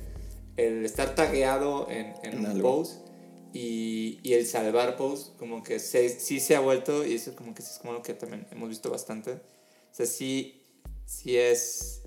el 0.57 0.85
estar 0.85 1.15
tagueado 1.15 1.89
en, 1.91 2.15
en, 2.23 2.33
En 2.35 2.39
un 2.41 2.47
algo. 2.47 2.63
post 2.77 3.07
y, 3.55 4.19
y 4.23 4.33
el 4.35 4.47
salvar 4.47 4.97
post, 4.97 5.37
como 5.39 5.63
que 5.63 5.79
se, 5.79 6.09
sí 6.09 6.41
se 6.41 6.57
ha 6.57 6.61
vuelto, 6.61 7.05
y 7.07 7.15
eso 7.15 7.35
como 7.37 7.55
que 7.55 7.63
es 7.63 7.79
como 7.81 7.93
lo 7.95 8.03
que 8.03 8.15
también 8.15 8.47
hemos 8.51 8.69
visto 8.69 8.91
bastante. 8.91 9.33
O 9.33 9.95
sea, 9.95 10.07
sí, 10.07 10.63
sí 11.07 11.37
es... 11.37 12.01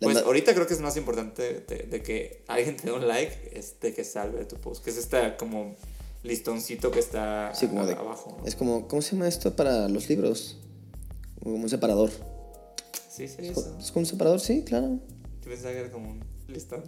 Pues 0.00 0.18
ahorita 0.18 0.54
creo 0.54 0.66
que 0.68 0.74
es 0.74 0.80
más 0.80 0.96
importante 0.96 1.60
de, 1.66 1.76
de 1.90 2.02
que 2.02 2.44
alguien 2.48 2.76
te 2.76 2.84
dé 2.84 2.92
un 2.92 3.08
like, 3.08 3.50
es 3.58 3.80
de 3.80 3.92
que 3.92 4.04
salve 4.04 4.44
tu 4.44 4.56
post, 4.56 4.84
que 4.84 4.90
es 4.90 4.98
esta 4.98 5.36
como 5.36 5.74
listoncito 6.22 6.90
que 6.92 7.00
está 7.00 7.52
Sí, 7.54 7.66
como 7.66 7.80
a- 7.82 7.86
de- 7.86 7.94
abajo. 7.94 8.36
¿no? 8.40 8.46
Es 8.46 8.54
como, 8.54 8.86
¿cómo 8.86 9.02
se 9.02 9.12
llama 9.12 9.26
esto 9.26 9.56
para 9.56 9.88
los 9.88 10.08
libros? 10.08 10.58
Como 11.42 11.56
un 11.56 11.68
separador. 11.68 12.10
Sí, 13.10 13.26
sí, 13.28 13.36
¿Es 13.38 13.50
eso. 13.58 13.76
¿Es 13.80 13.90
como 13.90 14.02
un 14.02 14.06
separador? 14.06 14.40
Sí, 14.40 14.62
claro. 14.64 15.00
Yo 15.42 15.50
pensaba 15.50 15.72
que 15.72 15.80
era 15.80 15.90
como 15.90 16.10
un 16.10 16.20
listón. 16.48 16.82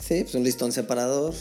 Sí, 0.00 0.22
pues 0.22 0.34
un 0.34 0.44
listón 0.44 0.72
separador. 0.72 1.34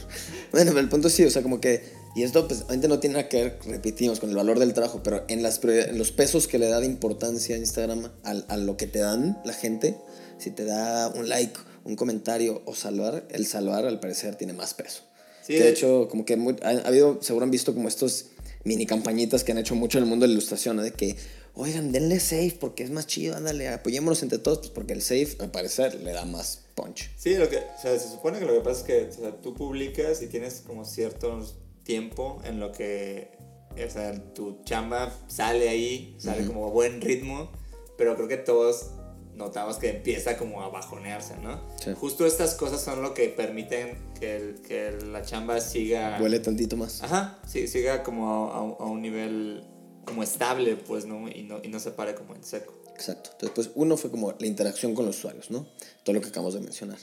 Bueno, 0.51 0.71
pero 0.71 0.79
el 0.79 0.89
punto 0.89 1.09
sí, 1.09 1.23
o 1.23 1.29
sea, 1.29 1.41
como 1.41 1.59
que. 1.61 1.83
Y 2.15 2.23
esto, 2.23 2.45
pues, 2.47 2.61
obviamente 2.63 2.89
no 2.89 2.99
tiene 2.99 3.13
nada 3.15 3.29
que 3.29 3.41
ver, 3.43 3.59
repetimos, 3.65 4.19
con 4.19 4.29
el 4.29 4.35
valor 4.35 4.59
del 4.59 4.73
trabajo, 4.73 5.01
pero 5.01 5.23
en, 5.29 5.41
las, 5.41 5.63
en 5.63 5.97
los 5.97 6.11
pesos 6.11 6.47
que 6.47 6.59
le 6.59 6.67
da 6.67 6.81
de 6.81 6.85
importancia 6.85 7.55
a 7.55 7.57
Instagram 7.59 8.11
al- 8.23 8.45
a, 8.49 8.57
lo 8.57 8.75
que 8.75 8.85
te 8.87 8.99
dan 8.99 9.41
la 9.45 9.53
gente, 9.53 9.95
si 10.37 10.51
te 10.51 10.65
da 10.65 11.07
un 11.15 11.29
like, 11.29 11.57
un 11.85 11.95
comentario 11.95 12.63
o 12.65 12.75
salvar, 12.75 13.25
el 13.31 13.45
salvar 13.47 13.85
al 13.85 14.01
parecer 14.01 14.35
tiene 14.35 14.51
más 14.51 14.73
peso. 14.73 15.03
Sí, 15.41 15.53
que 15.53 15.63
de- 15.63 15.69
hecho, 15.69 16.09
como 16.09 16.25
que 16.25 16.35
muy- 16.35 16.57
ha, 16.63 16.69
ha 16.71 16.87
habido, 16.89 17.19
seguro 17.21 17.45
han 17.45 17.51
visto 17.51 17.73
como 17.73 17.87
estos 17.87 18.25
mini 18.65 18.85
campañitas 18.85 19.45
que 19.45 19.53
han 19.53 19.57
hecho 19.59 19.75
mucho 19.75 19.97
en 19.97 20.03
el 20.03 20.09
mundo 20.09 20.23
de 20.25 20.27
la 20.27 20.33
ilustración, 20.33 20.75
¿no? 20.75 20.83
de 20.83 20.91
que, 20.91 21.15
oigan, 21.53 21.91
denle 21.91 22.19
safe 22.19 22.57
porque 22.59 22.83
es 22.83 22.91
más 22.91 23.07
chido, 23.07 23.35
ándale, 23.35 23.67
apoyémonos 23.69 24.23
entre 24.23 24.37
todos, 24.39 24.59
pues 24.59 24.69
porque 24.71 24.93
el 24.93 25.01
safe, 25.01 25.35
al 25.39 25.51
parecer, 25.51 25.95
le 26.01 26.11
da 26.11 26.25
más 26.25 26.65
punch. 26.75 27.11
Sí, 27.17 27.35
lo 27.35 27.49
que, 27.49 27.57
o 27.57 27.81
sea, 27.81 27.97
se 27.99 28.09
supone 28.09 28.39
que 28.39 28.45
lo 28.45 28.53
que 28.53 28.61
pasa 28.61 28.79
es 28.81 28.83
que 28.85 29.09
o 29.09 29.11
sea, 29.23 29.41
tú 29.41 29.53
publicas 29.53 30.21
y 30.21 30.27
tienes 30.27 30.63
como 30.65 30.85
cierto 30.85 31.45
tiempo 31.83 32.41
en 32.45 32.59
lo 32.59 32.71
que, 32.71 33.31
o 33.73 33.89
sea, 33.89 34.33
tu 34.33 34.61
chamba 34.63 35.13
sale 35.27 35.69
ahí, 35.69 36.15
sale 36.19 36.45
como 36.45 36.65
a 36.67 36.69
buen 36.69 37.01
ritmo, 37.01 37.51
pero 37.97 38.15
creo 38.15 38.27
que 38.27 38.37
todos 38.37 38.91
notamos 39.35 39.77
que 39.77 39.89
empieza 39.89 40.37
como 40.37 40.61
a 40.61 40.69
bajonearse, 40.69 41.37
¿no? 41.37 41.61
Sí. 41.83 41.91
Justo 41.95 42.25
estas 42.25 42.53
cosas 42.55 42.81
son 42.81 43.01
lo 43.01 43.13
que 43.13 43.29
permiten 43.29 43.97
que, 44.19 44.35
el- 44.35 44.61
que 44.61 44.91
la 45.05 45.23
chamba 45.23 45.59
siga... 45.61 46.19
Huele 46.21 46.39
tantito 46.39 46.77
más. 46.77 47.01
Ajá, 47.01 47.39
sí, 47.47 47.67
siga 47.67 48.03
como 48.03 48.51
a, 48.51 48.57
a 48.83 48.85
un 48.85 49.01
nivel 49.01 49.63
como 50.11 50.23
estable, 50.23 50.75
pues, 50.75 51.05
¿no? 51.05 51.29
Y 51.29 51.43
no, 51.43 51.59
y 51.63 51.69
no 51.69 51.79
se 51.79 51.91
pare 51.91 52.13
como 52.15 52.35
en 52.35 52.43
seco. 52.43 52.73
Exacto. 52.93 53.31
Entonces, 53.33 53.53
pues 53.55 53.71
uno 53.75 53.97
fue 53.97 54.11
como 54.11 54.33
la 54.37 54.45
interacción 54.45 54.93
con 54.93 55.05
los 55.05 55.17
usuarios, 55.17 55.49
¿no? 55.49 55.67
Todo 56.03 56.13
lo 56.13 56.21
que 56.21 56.27
acabamos 56.27 56.53
de 56.53 56.59
mencionar. 56.59 56.99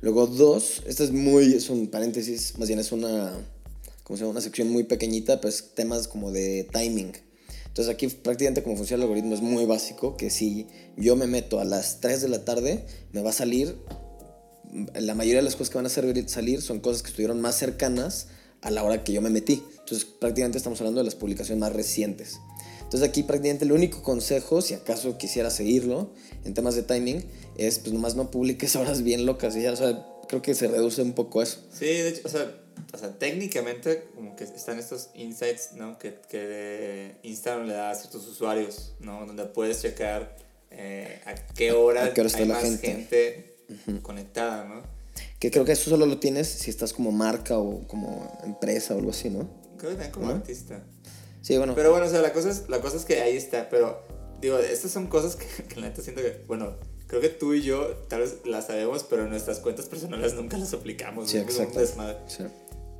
Luego 0.00 0.26
dos, 0.26 0.82
esta 0.86 1.02
es 1.02 1.10
muy, 1.10 1.54
es 1.54 1.70
un 1.70 1.88
paréntesis, 1.88 2.56
más 2.58 2.68
bien 2.68 2.78
es 2.78 2.92
una, 2.92 3.32
¿cómo 4.04 4.16
se 4.16 4.22
llama? 4.22 4.32
Una 4.32 4.40
sección 4.42 4.70
muy 4.70 4.84
pequeñita, 4.84 5.40
pues 5.40 5.74
temas 5.74 6.06
como 6.06 6.30
de 6.30 6.68
timing. 6.70 7.12
Entonces 7.66 7.92
aquí 7.92 8.08
prácticamente 8.08 8.62
como 8.62 8.76
funciona 8.76 9.02
el 9.02 9.08
algoritmo 9.08 9.34
es 9.34 9.40
muy 9.40 9.64
básico, 9.64 10.16
que 10.16 10.30
si 10.30 10.66
yo 10.96 11.16
me 11.16 11.26
meto 11.26 11.60
a 11.60 11.64
las 11.64 12.00
3 12.00 12.22
de 12.22 12.28
la 12.28 12.44
tarde, 12.44 12.84
me 13.12 13.22
va 13.22 13.30
a 13.30 13.32
salir, 13.32 13.76
la 14.94 15.14
mayoría 15.14 15.38
de 15.38 15.44
las 15.44 15.56
cosas 15.56 15.70
que 15.70 15.78
van 15.78 15.86
a 15.86 15.88
salir 15.88 16.62
son 16.62 16.80
cosas 16.80 17.02
que 17.02 17.08
estuvieron 17.08 17.40
más 17.40 17.56
cercanas 17.56 18.28
a 18.62 18.70
la 18.70 18.84
hora 18.84 19.02
que 19.02 19.12
yo 19.12 19.22
me 19.22 19.30
metí. 19.30 19.62
Entonces 19.78 20.04
prácticamente 20.04 20.58
estamos 20.58 20.80
hablando 20.80 21.00
de 21.00 21.04
las 21.04 21.14
publicaciones 21.14 21.60
más 21.60 21.72
recientes. 21.72 22.38
Entonces 22.90 23.08
aquí 23.08 23.22
prácticamente 23.22 23.64
el 23.64 23.70
único 23.70 24.02
consejo, 24.02 24.60
si 24.62 24.74
acaso 24.74 25.16
quisiera 25.16 25.48
seguirlo 25.50 26.10
en 26.44 26.54
temas 26.54 26.74
de 26.74 26.82
timing, 26.82 27.24
es 27.56 27.78
pues 27.78 27.92
nomás 27.92 28.16
no 28.16 28.32
publiques 28.32 28.74
horas 28.76 29.02
bien 29.02 29.26
locas 29.26 29.54
y 29.54 29.62
ya, 29.62 29.72
o 29.72 29.76
sea, 29.76 30.04
creo 30.26 30.42
que 30.42 30.56
se 30.56 30.66
reduce 30.66 31.00
un 31.00 31.12
poco 31.12 31.40
eso. 31.40 31.60
Sí, 31.72 31.84
de 31.84 32.08
hecho, 32.08 32.22
o 32.24 32.28
sea, 32.28 32.52
o 32.92 32.98
sea, 32.98 33.16
técnicamente 33.16 34.08
como 34.16 34.34
que 34.34 34.42
están 34.42 34.80
estos 34.80 35.10
insights, 35.14 35.74
¿no? 35.76 36.00
Que, 36.00 36.18
que 36.28 37.14
Instagram 37.22 37.68
le 37.68 37.74
da 37.74 37.92
a 37.92 37.94
ciertos 37.94 38.26
usuarios, 38.26 38.94
¿no? 38.98 39.24
Donde 39.24 39.44
puedes 39.44 39.80
checar 39.80 40.36
eh, 40.72 41.20
a 41.26 41.36
qué 41.54 41.70
hora, 41.70 42.06
A 42.06 42.12
qué 42.12 42.22
hora 42.22 42.26
está 42.26 42.40
hay 42.40 42.48
la 42.48 42.54
más 42.54 42.64
gente. 42.64 43.56
gente, 43.76 44.02
conectada, 44.02 44.64
¿no? 44.64 44.82
Que 45.38 45.52
creo 45.52 45.64
que 45.64 45.72
eso 45.72 45.90
solo 45.90 46.06
lo 46.06 46.18
tienes 46.18 46.48
si 46.48 46.70
estás 46.70 46.92
como 46.92 47.12
marca 47.12 47.56
o 47.56 47.86
como 47.86 48.36
empresa 48.42 48.96
o 48.96 48.98
algo 48.98 49.10
así, 49.10 49.30
¿no? 49.30 49.48
Creo 49.78 49.92
que 49.92 49.96
también 49.96 50.10
como 50.10 50.26
¿No? 50.26 50.32
artista. 50.32 50.82
Sí, 51.42 51.56
bueno. 51.56 51.74
Pero 51.74 51.90
bueno, 51.90 52.06
o 52.06 52.08
sea, 52.10 52.20
la 52.20 52.32
cosa, 52.32 52.50
es, 52.50 52.68
la 52.68 52.80
cosa 52.80 52.96
es 52.96 53.04
que 53.04 53.20
ahí 53.20 53.36
está, 53.36 53.68
pero 53.68 54.02
digo, 54.40 54.58
estas 54.58 54.90
son 54.90 55.06
cosas 55.06 55.36
que, 55.36 55.46
que 55.68 55.80
la 55.80 55.88
neta 55.88 56.02
siento 56.02 56.22
que, 56.22 56.44
bueno, 56.46 56.76
creo 57.06 57.20
que 57.20 57.28
tú 57.28 57.54
y 57.54 57.62
yo 57.62 57.88
tal 58.08 58.20
vez 58.20 58.36
las 58.44 58.66
sabemos, 58.66 59.04
pero 59.04 59.24
en 59.24 59.30
nuestras 59.30 59.58
cuentas 59.58 59.86
personales 59.86 60.34
nunca 60.34 60.56
las 60.56 60.72
aplicamos. 60.72 61.30
sí, 61.30 61.38
exacto. 61.38 61.80
Sí. 62.28 62.44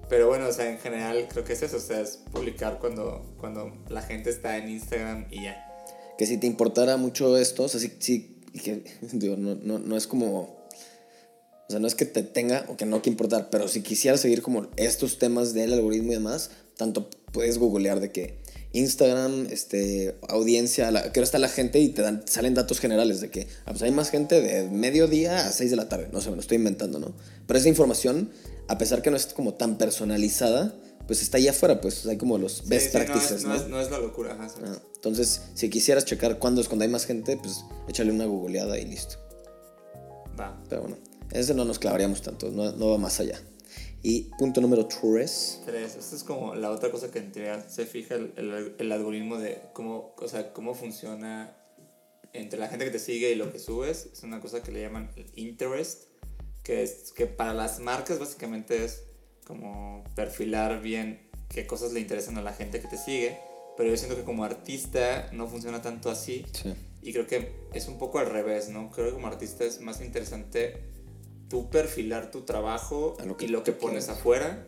Pero 0.08 0.26
bueno, 0.26 0.48
o 0.48 0.52
sea, 0.52 0.68
en 0.68 0.78
general 0.78 1.28
creo 1.30 1.44
que 1.44 1.52
es 1.52 1.62
eso, 1.62 1.76
o 1.76 1.80
sea, 1.80 2.00
es 2.00 2.18
publicar 2.32 2.80
cuando, 2.80 3.24
cuando 3.38 3.72
la 3.88 4.02
gente 4.02 4.28
está 4.28 4.58
en 4.58 4.68
Instagram 4.68 5.26
y 5.30 5.44
ya. 5.44 5.64
que 6.18 6.26
si 6.26 6.36
te 6.36 6.48
importara 6.48 6.96
mucho 6.96 7.38
esto, 7.38 7.62
o 7.62 7.68
sea, 7.68 7.78
sí, 7.78 7.96
sí 8.00 8.40
que, 8.64 8.82
digo, 9.12 9.36
no, 9.36 9.54
no, 9.54 9.78
no 9.78 9.96
es 9.96 10.08
como, 10.08 10.40
o 10.40 11.68
sea, 11.68 11.78
no 11.78 11.86
es 11.86 11.94
que 11.94 12.06
te 12.06 12.24
tenga 12.24 12.64
o 12.68 12.76
que 12.76 12.86
no 12.86 13.02
que 13.02 13.10
importar, 13.10 13.48
pero 13.50 13.68
si 13.68 13.82
quisieras 13.82 14.20
seguir 14.20 14.42
como 14.42 14.66
estos 14.76 15.20
temas 15.20 15.54
del 15.54 15.72
algoritmo 15.72 16.10
y 16.10 16.16
demás, 16.16 16.50
tanto 16.76 17.08
puedes 17.32 17.58
googlear 17.58 18.00
de 18.00 18.12
que 18.12 18.38
Instagram, 18.72 19.46
este, 19.50 20.16
audiencia, 20.28 20.90
la, 20.90 21.02
que 21.02 21.18
ahora 21.20 21.24
está 21.24 21.38
la 21.38 21.48
gente 21.48 21.80
y 21.80 21.88
te 21.88 22.02
dan, 22.02 22.22
salen 22.26 22.54
datos 22.54 22.78
generales 22.78 23.20
de 23.20 23.30
que 23.30 23.48
ah, 23.64 23.70
pues 23.70 23.82
hay 23.82 23.90
más 23.90 24.10
gente 24.10 24.40
de 24.40 24.68
mediodía 24.68 25.46
a 25.46 25.52
6 25.52 25.70
de 25.70 25.76
la 25.76 25.88
tarde, 25.88 26.08
no 26.12 26.20
sé, 26.20 26.30
me 26.30 26.36
lo 26.36 26.42
estoy 26.42 26.56
inventando, 26.56 26.98
¿no? 26.98 27.14
Pero 27.46 27.58
esa 27.58 27.68
información, 27.68 28.30
a 28.68 28.78
pesar 28.78 29.02
que 29.02 29.10
no 29.10 29.16
es 29.16 29.26
como 29.26 29.54
tan 29.54 29.76
personalizada, 29.76 30.74
pues 31.06 31.22
está 31.22 31.38
ahí 31.38 31.48
afuera, 31.48 31.80
pues 31.80 32.06
hay 32.06 32.16
como 32.16 32.38
los 32.38 32.68
best 32.68 32.86
Sí, 32.86 32.92
sí, 32.92 32.98
no, 32.98 33.04
practices, 33.04 33.32
es, 33.38 33.44
no, 33.44 33.54
es, 33.56 33.68
no 33.68 33.80
es 33.80 33.90
la 33.90 33.98
locura, 33.98 34.34
ajá. 34.34 34.46
Ah, 34.64 34.78
entonces, 34.94 35.42
si 35.54 35.68
quisieras 35.68 36.04
checar 36.04 36.38
cuándo 36.38 36.60
es 36.60 36.68
cuando 36.68 36.84
hay 36.84 36.90
más 36.90 37.06
gente, 37.06 37.36
pues 37.36 37.64
échale 37.88 38.12
una 38.12 38.26
googleada 38.26 38.78
y 38.78 38.84
listo. 38.84 39.16
Va. 40.38 40.62
Pero 40.68 40.82
bueno, 40.82 40.98
ese 41.32 41.54
no 41.54 41.64
nos 41.64 41.80
clavaríamos 41.80 42.22
tanto, 42.22 42.50
no, 42.50 42.70
no 42.70 42.90
va 42.90 42.98
más 42.98 43.18
allá. 43.18 43.40
Y 44.02 44.30
punto 44.38 44.60
número 44.60 44.86
3. 44.86 45.62
Tres, 45.66 45.96
esta 45.96 46.16
es 46.16 46.24
como 46.24 46.54
la 46.54 46.70
otra 46.70 46.90
cosa 46.90 47.10
que 47.10 47.18
en 47.18 47.32
teoría 47.32 47.68
se 47.68 47.84
fija 47.84 48.14
el, 48.14 48.32
el, 48.36 48.74
el 48.78 48.92
algoritmo 48.92 49.36
de 49.38 49.60
cómo, 49.74 50.14
o 50.16 50.28
sea, 50.28 50.52
cómo 50.52 50.74
funciona 50.74 51.54
entre 52.32 52.58
la 52.58 52.68
gente 52.68 52.84
que 52.84 52.90
te 52.90 52.98
sigue 52.98 53.30
y 53.30 53.34
lo 53.34 53.52
que 53.52 53.58
subes. 53.58 54.08
Es 54.12 54.22
una 54.22 54.40
cosa 54.40 54.62
que 54.62 54.72
le 54.72 54.80
llaman 54.80 55.10
el 55.16 55.30
interest, 55.34 56.04
que 56.62 56.82
es 56.82 57.12
que 57.12 57.26
para 57.26 57.52
las 57.52 57.80
marcas 57.80 58.18
básicamente 58.18 58.84
es 58.84 59.04
como 59.46 60.04
perfilar 60.14 60.80
bien 60.80 61.28
qué 61.48 61.66
cosas 61.66 61.92
le 61.92 62.00
interesan 62.00 62.38
a 62.38 62.42
la 62.42 62.52
gente 62.54 62.80
que 62.80 62.88
te 62.88 62.96
sigue. 62.96 63.38
Pero 63.76 63.90
yo 63.90 63.96
siento 63.96 64.16
que 64.16 64.24
como 64.24 64.44
artista 64.44 65.30
no 65.32 65.46
funciona 65.46 65.82
tanto 65.82 66.10
así. 66.10 66.46
Sí. 66.52 66.74
Y 67.02 67.12
creo 67.12 67.26
que 67.26 67.52
es 67.72 67.88
un 67.88 67.98
poco 67.98 68.18
al 68.18 68.26
revés, 68.26 68.68
¿no? 68.68 68.90
Creo 68.90 69.08
que 69.08 69.12
como 69.12 69.26
artista 69.26 69.64
es 69.64 69.80
más 69.80 70.00
interesante 70.00 70.99
tú 71.50 71.68
perfilar 71.68 72.30
tu 72.30 72.42
trabajo 72.42 73.16
lo 73.26 73.36
y 73.38 73.48
lo 73.48 73.62
que 73.64 73.72
pones 73.72 74.04
quieres. 74.06 74.18
afuera 74.20 74.66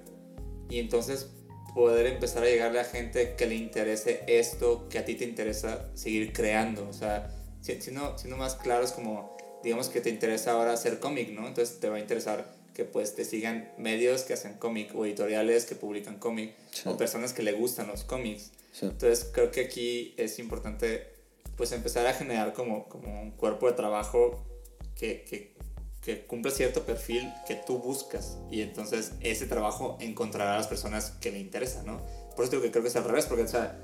y 0.69 0.79
entonces 0.81 1.31
poder 1.75 2.07
empezar 2.07 2.43
a 2.43 2.47
llegarle 2.47 2.81
a 2.81 2.85
gente 2.85 3.35
que 3.37 3.47
le 3.47 3.55
interese 3.55 4.25
esto 4.27 4.89
que 4.91 4.99
a 4.99 5.05
ti 5.07 5.15
te 5.15 5.25
interesa 5.25 5.89
seguir 5.95 6.33
creando. 6.35 6.87
O 6.87 6.93
sea, 6.93 7.31
si- 7.63 7.81
siendo, 7.81 8.19
siendo 8.19 8.37
más 8.37 8.57
claro 8.57 8.85
es 8.85 8.93
como, 8.93 9.37
digamos 9.63 9.89
que 9.89 10.01
te 10.03 10.11
interesa 10.11 10.53
ahora 10.53 10.73
hacer 10.75 10.99
cómic, 10.99 11.31
¿no? 11.31 11.47
Entonces 11.49 11.81
te 11.81 11.89
va 11.89 11.97
a 11.97 12.01
interesar 12.01 12.53
que 12.75 12.85
pues 12.85 13.15
te 13.15 13.25
sigan 13.25 13.71
medios 13.79 14.23
que 14.23 14.33
hacen 14.35 14.55
cómic 14.55 14.95
o 14.95 15.07
editoriales 15.07 15.65
que 15.67 15.75
publican 15.75 16.19
cómic 16.19 16.55
Sí. 16.73 16.83
o 16.89 16.97
personas 16.97 17.33
que 17.33 17.43
le 17.43 17.53
gustan 17.53 17.87
los 17.87 18.03
cómics. 18.05 18.51
Sí. 18.73 18.87
Entonces 18.87 19.31
creo 19.33 19.51
que 19.51 19.61
aquí 19.63 20.15
es 20.19 20.39
importante 20.39 21.07
pues 21.57 21.71
empezar 21.73 22.07
a 22.07 22.15
generar 22.15 22.55
como, 22.55 22.89
como 22.89 23.23
un 23.23 23.31
cuerpo 23.33 23.67
de 23.69 23.75
trabajo 23.75 24.43
que, 24.97 25.23
que, 25.25 25.52
que 26.03 26.27
cumpla 26.27 26.51
cierto 26.51 26.83
perfil 26.85 27.33
que 27.47 27.55
tú 27.55 27.79
buscas 27.79 28.37
y 28.51 28.61
entonces 28.61 29.13
ese 29.21 29.47
trabajo 29.47 29.97
encontrará 30.01 30.55
a 30.55 30.59
las 30.59 30.67
personas 30.67 31.13
que 31.21 31.31
le 31.31 31.39
interesan, 31.39 31.87
¿no? 31.87 32.01
Por 32.35 32.45
eso 32.45 32.53
digo 32.53 32.63
que 32.65 32.71
creo 32.73 32.83
que 32.83 32.89
es 32.89 32.97
al 32.97 33.05
revés, 33.05 33.27
porque 33.27 33.45
o 33.45 33.49
sea, 33.49 33.79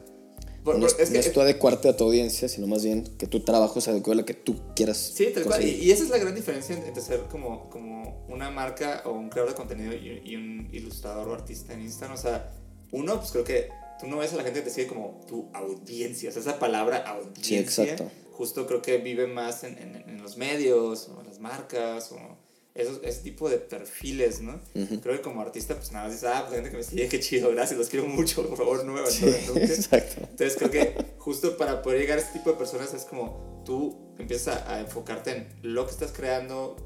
Por- 0.65 0.79
no 0.79 0.87
es, 0.87 0.97
es 0.99 1.11
no 1.11 1.15
que- 1.15 1.21
es 1.21 1.33
tú 1.33 1.41
adecuarte 1.41 1.89
a 1.89 1.97
tu 1.97 2.05
audiencia, 2.05 2.49
sino 2.49 2.67
más 2.67 2.83
bien 2.83 3.05
que 3.19 3.27
tu 3.29 3.41
trabajo 3.45 3.81
se 3.81 3.91
adecue 3.91 4.15
a 4.15 4.17
lo 4.17 4.25
que 4.25 4.35
tú 4.35 4.57
quieras. 4.75 4.97
Sí, 4.99 5.29
tal 5.33 5.45
cual. 5.45 5.63
Y, 5.65 5.71
y 5.85 5.91
esa 5.93 6.03
es 6.03 6.11
la 6.11 6.19
gran 6.19 6.35
diferencia 6.35 6.77
entre 6.77 7.01
ser 7.01 7.21
como, 7.31 7.71
como 7.71 8.25
una 8.29 8.51
marca 8.51 9.03
o 9.07 9.13
un 9.13 9.29
creador 9.31 9.53
de 9.53 9.57
contenido 9.57 9.93
y, 9.95 10.21
y 10.25 10.35
un 10.37 10.69
ilustrador 10.73 11.29
o 11.29 11.35
artista 11.35 11.73
en 11.73 11.83
Instagram. 11.83 12.17
O 12.19 12.21
sea, 12.21 12.51
uno, 12.91 13.19
pues 13.19 13.31
creo 13.31 13.45
que 13.45 13.69
tú 14.01 14.09
no 14.09 14.17
ves 14.19 14.33
a 14.33 14.37
la 14.37 14.43
gente 14.43 14.59
que 14.61 14.65
te 14.67 14.71
sigue 14.75 14.89
como 14.89 15.21
tu 15.29 15.49
audiencia. 15.55 16.31
O 16.31 16.33
sea, 16.33 16.43
esa 16.43 16.59
palabra 16.59 16.99
audiencia. 16.99 17.45
Sí, 17.45 17.57
exacto. 17.57 18.11
Justo 18.38 18.68
creo 18.68 18.80
que 18.80 18.99
vive 18.99 19.26
más 19.26 19.64
en, 19.64 19.76
en, 19.78 19.97
en 19.97 20.23
los 20.23 20.37
medios 20.37 21.09
o 21.09 21.21
en 21.21 21.26
las 21.26 21.40
marcas 21.40 22.12
o 22.12 22.38
esos, 22.73 23.00
ese 23.02 23.23
tipo 23.23 23.50
de 23.50 23.59
perfiles, 23.59 24.40
¿no? 24.40 24.61
Creo 25.02 25.16
que 25.16 25.21
como 25.21 25.40
artista, 25.40 25.75
pues 25.75 25.90
nada 25.90 26.04
más 26.04 26.14
dices, 26.14 26.28
ah, 26.33 26.45
pues 26.47 26.54
gente 26.54 26.71
que 26.71 26.76
me 26.76 26.85
sigue, 26.85 27.09
qué 27.09 27.18
chido, 27.18 27.50
gracias, 27.50 27.76
los 27.76 27.88
quiero 27.88 28.07
mucho, 28.07 28.47
por 28.49 28.57
favor, 28.57 28.85
no 28.85 28.92
me 28.92 29.00
abandonen 29.00 29.45
nunca. 29.49 29.64
exacto. 29.64 30.21
Entonces 30.21 30.54
creo 30.57 30.71
que 30.71 30.95
justo 31.18 31.57
para 31.57 31.83
poder 31.83 32.00
llegar 32.00 32.18
a 32.18 32.21
este 32.21 32.38
tipo 32.38 32.52
de 32.52 32.57
personas 32.57 32.95
es 32.95 33.04
como 33.04 33.64
tú 33.66 34.14
empiezas 34.21 34.59
a, 34.59 34.76
a 34.76 34.80
enfocarte 34.83 35.33
en 35.33 35.49
lo 35.62 35.87
que 35.87 35.90
estás 35.90 36.12
creando, 36.12 36.76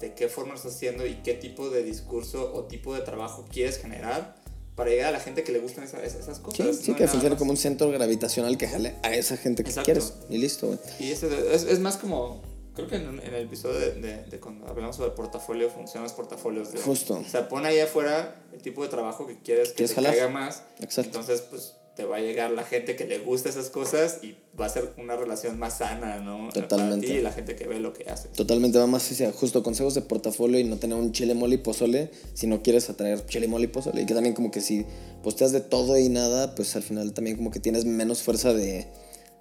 de 0.00 0.14
qué 0.14 0.28
forma 0.28 0.52
lo 0.52 0.56
estás 0.56 0.76
haciendo 0.76 1.06
y 1.06 1.16
qué 1.16 1.34
tipo 1.34 1.68
de 1.68 1.82
discurso 1.82 2.54
o 2.54 2.64
tipo 2.64 2.94
de 2.94 3.02
trabajo 3.02 3.44
quieres 3.52 3.78
generar 3.78 4.45
para 4.76 4.90
llegar 4.90 5.08
a 5.08 5.10
la 5.12 5.20
gente 5.20 5.42
que 5.42 5.50
le 5.52 5.58
gustan 5.58 5.84
esa- 5.84 6.02
esas, 6.04 6.20
esas 6.20 6.38
cosas. 6.38 6.76
sí, 6.76 6.92
¿no? 6.92 6.96
que 6.96 7.08
funcione 7.08 7.36
como 7.36 7.50
un 7.50 7.56
centro 7.56 7.90
gravitacional 7.90 8.56
que 8.58 8.68
jale 8.68 8.94
a 9.02 9.12
esa 9.14 9.36
gente 9.36 9.64
que 9.64 9.70
Exacto. 9.70 9.86
quieres. 9.86 10.12
Y 10.30 10.38
listo, 10.38 10.66
güey. 10.68 10.78
Y 11.00 11.10
eso 11.12 11.26
es, 11.28 11.64
es 11.64 11.78
más 11.80 11.96
como, 11.96 12.42
creo 12.74 12.86
que 12.86 12.96
en, 12.96 13.08
en 13.20 13.34
el 13.34 13.44
episodio 13.46 13.78
de, 13.80 13.92
de, 13.94 14.24
de 14.24 14.38
cuando 14.38 14.66
hablamos 14.68 14.96
sobre 14.96 15.10
portafolio, 15.12 15.70
funcionan 15.70 16.04
los 16.04 16.12
portafolios. 16.12 16.72
De, 16.72 16.78
Justo. 16.80 17.14
O 17.14 17.24
sea, 17.28 17.48
pon 17.48 17.64
ahí 17.66 17.80
afuera 17.80 18.42
el 18.52 18.60
tipo 18.62 18.82
de 18.82 18.88
trabajo 18.90 19.26
que 19.26 19.38
quieres 19.40 19.70
que 19.70 19.74
¿Quieres 19.76 19.90
te 19.90 19.94
jalar? 19.96 20.12
caiga 20.12 20.28
más. 20.28 20.62
Exacto. 20.78 21.18
Entonces, 21.18 21.40
pues 21.48 21.72
te 21.96 22.04
va 22.04 22.16
a 22.16 22.20
llegar 22.20 22.50
la 22.50 22.62
gente 22.62 22.94
que 22.94 23.06
le 23.06 23.18
gusta 23.18 23.48
esas 23.48 23.70
cosas 23.70 24.18
y 24.22 24.36
va 24.60 24.66
a 24.66 24.68
ser 24.68 24.92
una 24.98 25.16
relación 25.16 25.58
más 25.58 25.78
sana, 25.78 26.18
¿no? 26.20 26.50
Totalmente. 26.52 27.06
Para 27.06 27.14
ti 27.14 27.18
y 27.18 27.22
la 27.22 27.32
gente 27.32 27.56
que 27.56 27.66
ve 27.66 27.80
lo 27.80 27.92
que 27.94 28.04
haces. 28.10 28.32
Totalmente 28.32 28.78
va 28.78 28.86
más 28.86 29.10
hacia 29.10 29.32
justo 29.32 29.62
consejos 29.62 29.94
de 29.94 30.02
portafolio 30.02 30.60
y 30.60 30.64
no 30.64 30.76
tener 30.76 30.96
un 30.98 31.12
chile 31.12 31.34
mole 31.34 31.54
y 31.54 31.58
pozole 31.58 32.10
si 32.34 32.46
no 32.46 32.62
quieres 32.62 32.90
atraer 32.90 33.24
chile 33.26 33.48
mole 33.48 33.64
y 33.64 33.68
pozole. 33.68 34.02
Y 34.02 34.06
que 34.06 34.14
también 34.14 34.34
como 34.34 34.50
que 34.50 34.60
si 34.60 34.84
posteas 35.22 35.52
de 35.52 35.60
todo 35.62 35.98
y 35.98 36.08
nada, 36.10 36.54
pues 36.54 36.76
al 36.76 36.82
final 36.82 37.12
también 37.14 37.36
como 37.36 37.50
que 37.50 37.60
tienes 37.60 37.84
menos 37.86 38.22
fuerza 38.22 38.52
de, 38.52 38.86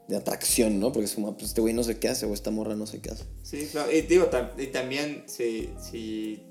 de 0.07 0.15
atracción, 0.15 0.79
¿no? 0.79 0.91
Porque 0.93 1.05
es 1.05 1.13
como, 1.15 1.33
pues 1.35 1.50
este 1.50 1.59
güey 1.62 1.74
no 1.74 1.83
sé 1.83 2.00
qué 2.00 2.07
hace 2.07 2.25
o 2.25 2.33
esta 2.33 2.51
morra 2.51 2.75
no 2.75 2.88
sé 2.88 3.01
qué 3.01 3.12
hace. 3.12 3.25
Sí, 3.43 3.67
claro. 3.71 3.91
Y 3.91 4.01
digo, 4.01 4.29
tam- 4.29 4.51
y 4.57 4.67
también, 4.67 5.24
si, 5.27 5.69
si, 5.77 6.41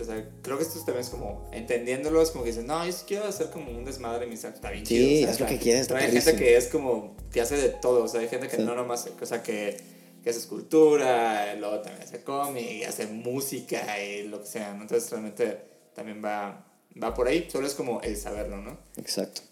o 0.00 0.04
sea, 0.04 0.28
creo 0.42 0.56
que 0.58 0.64
esto 0.64 0.76
también 0.80 1.00
es 1.00 1.08
como, 1.10 1.48
entendiéndolo, 1.52 2.22
es 2.22 2.30
como 2.30 2.44
que 2.44 2.50
dices, 2.50 2.64
no, 2.64 2.84
yo 2.86 2.92
sí 2.92 3.04
quiero 3.06 3.26
hacer 3.26 3.50
como 3.50 3.70
un 3.70 3.84
desmadre 3.84 4.24
en 4.24 4.28
mi 4.30 4.34
Instagram, 4.34 4.56
está 4.56 4.70
bien 4.70 4.86
Sí, 4.86 4.94
chido. 4.96 5.14
o 5.16 5.20
sea, 5.20 5.30
haz 5.30 5.40
lo 5.40 5.46
que 5.46 5.58
quieras, 5.58 5.90
Hay 5.90 6.10
gente 6.12 6.36
que 6.36 6.56
es 6.56 6.68
como, 6.68 7.16
que 7.32 7.40
hace 7.40 7.56
de 7.56 7.68
todo, 7.70 8.04
o 8.04 8.08
sea, 8.08 8.20
hay 8.20 8.28
gente 8.28 8.48
que 8.48 8.56
Sí. 8.56 8.62
no 8.62 8.74
nomás, 8.74 9.08
o 9.20 9.26
sea, 9.26 9.42
que, 9.42 9.76
que 10.22 10.30
hace 10.30 10.38
escultura, 10.38 11.54
luego 11.56 11.80
también 11.80 12.02
hace 12.06 12.22
cómic, 12.22 12.84
hace 12.88 13.06
música 13.06 14.02
y 14.02 14.28
lo 14.28 14.40
que 14.42 14.46
sea, 14.48 14.74
¿no? 14.74 14.82
Entonces 14.82 15.10
realmente 15.10 15.58
también 15.94 16.22
va, 16.24 16.66
va 17.02 17.14
por 17.14 17.28
ahí, 17.28 17.48
solo 17.50 17.66
es 17.66 17.74
como 17.74 18.00
el 18.02 18.16
saberlo, 18.16 18.58
¿no? 18.58 18.78
Exacto. 18.96 19.42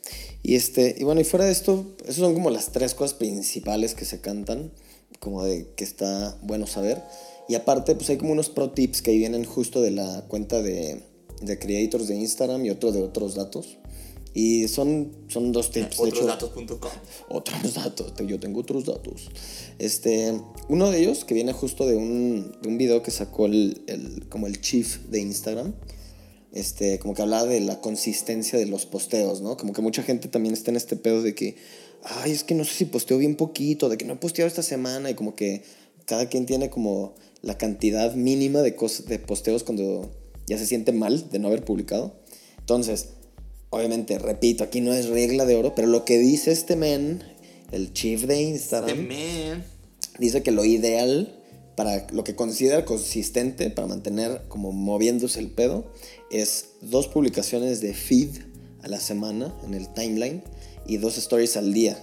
Y 0.43 0.55
este, 0.57 0.95
y 0.99 1.05
bueno, 1.05 1.21
y 1.21 1.25
fuera 1.25 1.45
de 1.45 1.53
esto, 1.53 1.85
esas 2.03 2.17
son 2.17 2.35
como 2.35 2.51
las 2.51 2.73
tres 2.73 2.95
cosas 2.95 3.15
principales 3.15 3.95
que 3.95 4.05
se 4.05 4.21
cantan, 4.21 4.73
como 5.19 5.45
de 5.45 5.67
que 5.77 5.85
está 5.85 6.37
bueno 6.43 6.67
saber. 6.67 7.03
Y 7.51 7.55
aparte, 7.57 7.95
pues 7.97 8.09
hay 8.11 8.17
como 8.17 8.33
unos 8.33 8.49
pro 8.49 8.71
tips 8.71 9.03
que 9.03 9.11
ahí 9.11 9.19
vienen 9.19 9.45
justo 9.45 9.81
de 9.83 9.91
la 9.91 10.25
cuenta 10.29 10.63
de, 10.63 11.03
de 11.43 11.59
creators 11.59 12.07
de 12.09 12.15
Instagram 12.17 12.65
y 12.65 12.71
otro 12.71 12.93
de 12.93 13.03
otros 13.03 13.35
datos. 13.35 13.77
Y 14.33 14.69
son, 14.69 15.11
son 15.27 15.51
dos 15.51 15.73
tips. 15.73 15.99
Otrosdatos.com. 15.99 16.91
otros 17.31 17.75
datos, 17.75 18.13
yo 18.25 18.39
tengo 18.39 18.61
otros 18.61 18.85
datos. 18.85 19.29
Este, 19.81 20.33
uno 20.69 20.91
de 20.93 21.01
ellos 21.01 21.25
que 21.25 21.35
viene 21.35 21.53
justo 21.53 21.87
de 21.87 21.97
un, 21.97 22.53
de 22.63 22.69
un 22.69 22.79
video 22.79 23.03
que 23.03 23.11
sacó 23.11 23.47
el, 23.47 23.83
el- 23.89 24.29
como 24.29 24.47
el 24.47 24.61
chief 24.61 24.99
de 25.09 25.19
Instagram, 25.21 25.75
este, 26.53 27.01
como 27.01 27.15
que 27.15 27.23
hablaba 27.23 27.47
de 27.47 27.59
la 27.61 27.81
consistencia 27.81 28.59
de 28.61 28.67
los 28.67 28.87
posteos, 28.87 29.41
¿no? 29.41 29.57
Como 29.57 29.73
que 29.73 29.83
mucha 29.83 30.05
gente 30.05 30.29
también 30.29 30.53
está 30.55 30.71
en 30.71 30.77
este 30.77 30.95
pedo 30.95 31.23
de 31.23 31.35
que, 31.35 31.57
ay, 32.05 32.31
es 32.31 32.45
que 32.45 32.55
no 32.55 32.65
sé 32.65 32.75
si 32.75 32.85
posteo 32.85 33.19
bien 33.19 33.35
poquito, 33.35 33.89
de 33.89 33.99
que 33.99 34.05
no 34.05 34.13
he 34.15 34.17
posteado 34.17 34.47
esta 34.47 34.63
semana 34.63 35.11
y 35.11 35.15
como 35.15 35.35
que 35.35 35.65
cada 36.07 36.29
quien 36.29 36.47
tiene 36.47 36.71
como 36.71 37.15
la 37.43 37.57
cantidad 37.59 38.15
mínima 38.15 38.61
de, 38.63 38.77
cos- 38.77 39.05
de 39.05 39.19
posteos 39.19 39.65
cuando 39.65 40.11
ya 40.47 40.59
se 40.59 40.67
siente 40.67 40.93
mal 40.93 41.31
de 41.31 41.39
no 41.39 41.49
haber 41.49 41.65
publicado. 41.65 42.21
Entonces, 42.59 43.11
obviamente, 43.71 44.19
repito, 44.19 44.65
aquí 44.65 44.81
no 44.81 44.93
es 44.93 45.09
regla 45.09 45.47
de 45.47 45.57
oro, 45.57 45.75
pero 45.75 45.89
lo 45.89 46.05
que 46.05 46.19
dice 46.19 46.53
este 46.53 46.77
men, 46.77 47.23
el 47.73 47.93
chief 47.93 48.25
de 48.27 48.43
Instagram, 48.43 49.09
The 49.09 49.49
man. 49.55 49.65
dice 50.19 50.43
que 50.43 50.51
lo 50.51 50.65
ideal 50.65 51.37
para 51.77 52.07
lo 52.13 52.25
que 52.25 52.35
considera 52.35 52.85
consistente 52.85 53.71
para 53.71 53.87
mantener 53.89 54.43
como 54.49 54.73
moviéndose 54.73 55.41
el 55.41 55.51
pedo 55.51 55.87
es 56.31 56.71
dos 56.83 57.09
publicaciones 57.09 57.81
de 57.81 57.95
feed 57.95 58.29
a 58.83 58.89
la 58.89 59.01
semana 59.01 59.55
en 59.65 59.75
el 59.75 59.89
timeline 59.95 60.43
y 60.87 60.99
dos 60.99 61.17
stories 61.17 61.57
al 61.57 61.73
día. 61.73 62.03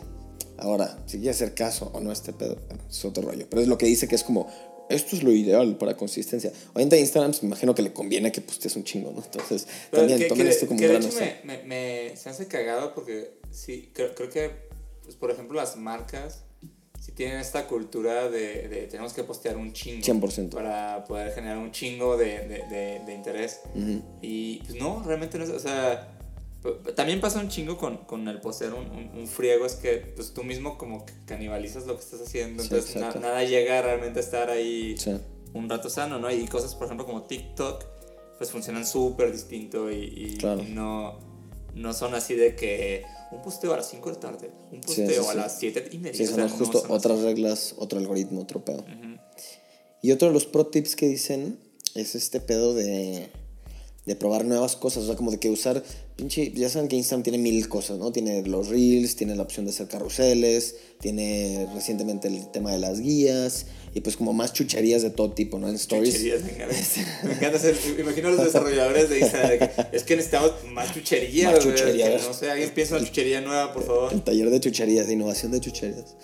Ahora, 0.58 0.98
si 1.06 1.18
quiere 1.18 1.32
hacer 1.32 1.54
caso 1.54 1.92
o 1.94 2.00
no 2.00 2.10
a 2.10 2.14
este 2.14 2.34
pedo, 2.34 2.58
es 2.90 3.06
otro 3.06 3.22
rollo. 3.24 3.46
Pero 3.50 3.62
es 3.62 3.68
lo 3.68 3.78
que 3.78 3.86
dice 3.86 4.08
que 4.08 4.16
es 4.16 4.24
como, 4.24 4.48
esto 4.90 5.16
es 5.16 5.24
lo 5.24 5.32
ideal 5.32 5.78
para 5.78 5.96
consistencia. 5.98 6.52
Obviamente 6.74 6.96
a 6.96 7.00
Instagram 7.00 7.32
pues, 7.32 7.44
me 7.44 7.48
imagino 7.48 7.74
que 7.76 7.82
le 7.82 7.94
conviene 7.94 8.32
que 8.32 8.42
postees 8.42 8.76
un 8.76 8.84
chingo, 8.84 9.12
¿no? 9.12 9.24
Entonces, 9.24 9.68
Pero 9.92 10.04
también 10.04 10.20
que, 10.20 10.26
tomen 10.28 10.46
que- 10.46 10.52
esto 10.54 10.68
como 10.68 10.80
que 10.80 10.86
un 10.86 10.92
de 10.94 10.98
gran 11.00 11.10
hecho 11.10 11.18
oso. 11.18 11.26
me, 11.44 11.58
me, 11.58 11.64
me- 12.10 12.16
se 12.18 12.30
hace 12.30 12.48
cagado 12.48 12.94
porque 12.94 13.40
sí, 13.52 13.90
creo, 13.94 14.14
creo 14.16 14.30
que, 14.30 14.52
pues, 15.04 15.16
por 15.16 15.32
ejemplo, 15.32 15.56
las 15.58 15.76
marcas 15.78 16.44
sí 17.00 17.12
tienen 17.12 17.38
esta 17.40 17.68
cultura 17.68 18.30
de, 18.30 18.68
de 18.70 18.88
tenemos 18.88 19.14
que 19.14 19.24
postear 19.24 19.56
un 19.56 19.72
chingo. 19.72 20.02
100%. 20.04 20.50
Para 20.50 21.06
poder 21.06 21.32
generar 21.34 21.58
un 21.58 21.72
chingo 21.72 22.18
de, 22.18 22.40
de, 22.48 22.64
de, 22.70 23.02
de 23.06 23.14
interés. 23.14 23.60
Y 24.22 24.58
pues 24.66 24.76
no, 24.82 25.04
realmente 25.04 25.38
no 25.38 25.44
es, 25.44 25.52
o 25.52 25.60
sea, 25.60 26.17
también 26.96 27.20
pasa 27.22 27.40
un 27.40 27.50
chingo 27.50 27.78
con, 27.78 27.98
con 28.06 28.28
el 28.28 28.40
postear 28.40 28.74
un, 28.74 28.86
un, 28.90 29.12
un 29.18 29.28
friego, 29.28 29.66
es 29.66 29.74
que 29.76 29.98
pues 30.16 30.34
tú 30.34 30.44
mismo 30.44 30.78
como 30.78 31.06
canibalizas 31.26 31.86
lo 31.88 31.96
que 31.96 32.04
estás 32.04 32.22
haciendo, 32.22 32.64
Sí, 32.64 32.70
entonces 32.72 32.96
na- 32.96 33.14
nada 33.16 33.44
llega 33.44 33.82
realmente 33.82 34.20
a 34.20 34.24
estar 34.24 34.50
ahí 34.50 34.96
Sí. 34.98 35.12
un 35.54 35.70
rato 35.70 35.90
sano, 35.90 36.20
¿no? 36.20 36.32
Y 36.32 36.46
cosas, 36.48 36.76
por 36.76 36.86
ejemplo, 36.86 37.06
como 37.06 37.24
TikTok, 37.24 37.84
pues 38.38 38.52
funcionan 38.52 38.86
súper 38.86 39.32
distinto 39.32 39.92
y, 39.92 40.04
y- 40.16 40.38
Claro. 40.38 40.62
y 40.62 40.72
no, 40.72 41.20
no 41.76 41.94
son 41.94 42.14
así 42.16 42.36
de 42.36 42.56
que 42.56 43.04
un 43.32 43.42
posteo 43.42 43.74
a 43.74 43.78
las 43.78 43.90
5 43.90 44.10
de 44.10 44.16
la 44.16 44.20
tarde, 44.22 44.52
un 44.72 44.82
posteo 44.82 45.24
sí, 45.24 45.30
a 45.30 45.34
las 45.34 45.60
7 45.60 45.90
y 45.92 45.98
media. 45.98 46.14
Sí, 46.16 46.24
o 46.24 46.28
son 46.28 46.36
sea, 46.36 46.44
no 46.46 46.50
justo 46.56 46.80
son 46.82 46.92
otras 46.92 47.18
así. 47.18 47.26
reglas, 47.28 47.76
otro 47.78 48.00
algoritmo, 48.00 48.42
otro 48.42 48.64
pedo. 48.64 48.86
Y 50.02 50.12
otro 50.12 50.28
de 50.30 50.34
los 50.34 50.46
pro 50.46 50.68
tips 50.68 50.96
que 50.96 51.08
dicen 51.08 51.60
es 51.96 52.14
este 52.16 52.40
pedo 52.40 52.74
de, 52.76 53.30
de 54.08 54.16
probar 54.16 54.46
nuevas 54.46 54.78
cosas. 54.78 55.04
O 55.04 55.08
sea, 55.08 55.16
como 55.16 55.32
de 55.32 55.38
que 55.38 55.50
usar, 55.50 55.84
pinche, 56.16 56.52
ya 56.56 56.70
saben 56.70 56.88
que 56.88 56.96
Instagram 56.96 57.24
tiene 57.24 57.38
mil 57.38 57.68
cosas, 57.68 58.00
¿no? 58.00 58.14
Tiene 58.14 58.42
los 58.44 58.70
reels, 58.70 59.18
tiene 59.18 59.36
la 59.36 59.44
opción 59.44 59.66
de 59.66 59.72
hacer 59.72 59.90
carruseles, 59.90 60.76
tiene 61.02 61.68
recientemente 61.76 62.30
el 62.30 62.50
tema 62.50 62.72
de 62.72 62.80
las 62.80 63.02
guías 63.02 63.66
y 63.94 64.00
pues 64.00 64.16
como 64.16 64.32
más 64.32 64.54
chucherías 64.54 65.02
de 65.02 65.10
todo 65.10 65.32
tipo, 65.34 65.60
¿no? 65.60 65.68
En 65.68 65.76
stories. 65.76 66.14
Chucherías, 66.16 66.44
me 66.44 66.52
encanta. 66.54 66.76
Me 67.26 67.34
encanta 67.34 67.60
ser, 67.60 67.76
imagino 68.00 68.30
a 68.30 68.32
los 68.32 68.46
desarrolladores 68.46 69.10
de 69.10 69.20
Instagram, 69.20 69.50
de 69.52 69.60
que, 69.60 69.98
es 69.98 70.04
que 70.04 70.16
necesitamos 70.16 70.52
más 70.72 70.94
chuchería, 70.94 71.52
Más 71.52 71.66
güey, 71.66 71.76
chuchería, 71.76 72.06
que 72.06 72.14
¿ves? 72.14 72.24
no 72.26 72.34
sé, 72.34 72.50
alguien 72.50 72.70
piensa 72.70 72.96
una 72.96 73.06
chuchería 73.06 73.42
nueva, 73.42 73.74
por 73.74 73.86
favor. 73.86 74.14
El 74.14 74.22
taller 74.22 74.50
de 74.50 74.60
chucherías, 74.62 75.08
de 75.08 75.14
innovación 75.14 75.52
de 75.52 75.60
chucherías. 75.60 76.16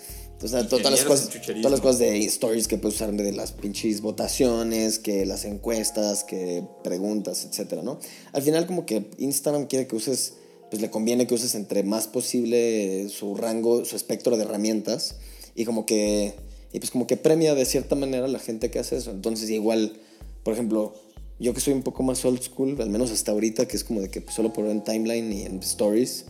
O 0.42 0.48
sea, 0.48 0.68
to- 0.68 0.76
todas 0.78 0.92
las, 0.92 1.04
cosas, 1.04 1.30
todas 1.30 1.70
las 1.70 1.80
cosas 1.80 1.98
de 2.00 2.18
stories 2.26 2.68
que 2.68 2.76
puedes 2.76 2.96
usar 2.96 3.12
de 3.12 3.32
las 3.32 3.52
pinches 3.52 4.02
votaciones, 4.02 4.98
que 4.98 5.24
las 5.24 5.44
encuestas, 5.46 6.22
que 6.24 6.62
preguntas, 6.82 7.46
etcétera, 7.48 7.82
¿no? 7.82 7.98
Al 8.32 8.42
final 8.42 8.66
como 8.66 8.84
que 8.84 9.10
Instagram 9.18 9.66
quiere 9.66 9.86
que 9.86 9.96
uses, 9.96 10.34
pues 10.70 10.82
le 10.82 10.90
conviene 10.90 11.26
que 11.26 11.34
uses 11.34 11.54
entre 11.54 11.82
más 11.82 12.08
posible 12.08 13.08
su 13.08 13.34
rango, 13.36 13.84
su 13.86 13.96
espectro 13.96 14.36
de 14.36 14.42
herramientas 14.42 15.16
y 15.54 15.64
como 15.64 15.86
que, 15.86 16.34
y 16.72 16.78
pues 16.78 16.90
como 16.90 17.06
que 17.06 17.16
premia 17.16 17.54
de 17.54 17.64
cierta 17.64 17.94
manera 17.94 18.26
a 18.26 18.28
la 18.28 18.38
gente 18.40 18.70
que 18.70 18.80
hace 18.80 18.96
eso. 18.96 19.12
Entonces 19.12 19.48
igual, 19.48 19.98
por 20.42 20.52
ejemplo, 20.52 20.94
yo 21.38 21.54
que 21.54 21.60
soy 21.60 21.72
un 21.72 21.82
poco 21.82 22.02
más 22.02 22.22
old 22.24 22.42
school, 22.42 22.76
al 22.82 22.90
menos 22.90 23.10
hasta 23.12 23.32
ahorita, 23.32 23.66
que 23.66 23.76
es 23.76 23.84
como 23.84 24.00
de 24.02 24.10
que 24.10 24.20
pues, 24.20 24.34
solo 24.34 24.52
por 24.52 24.66
en 24.66 24.84
timeline 24.84 25.32
y 25.32 25.42
en 25.42 25.58
stories 25.60 26.26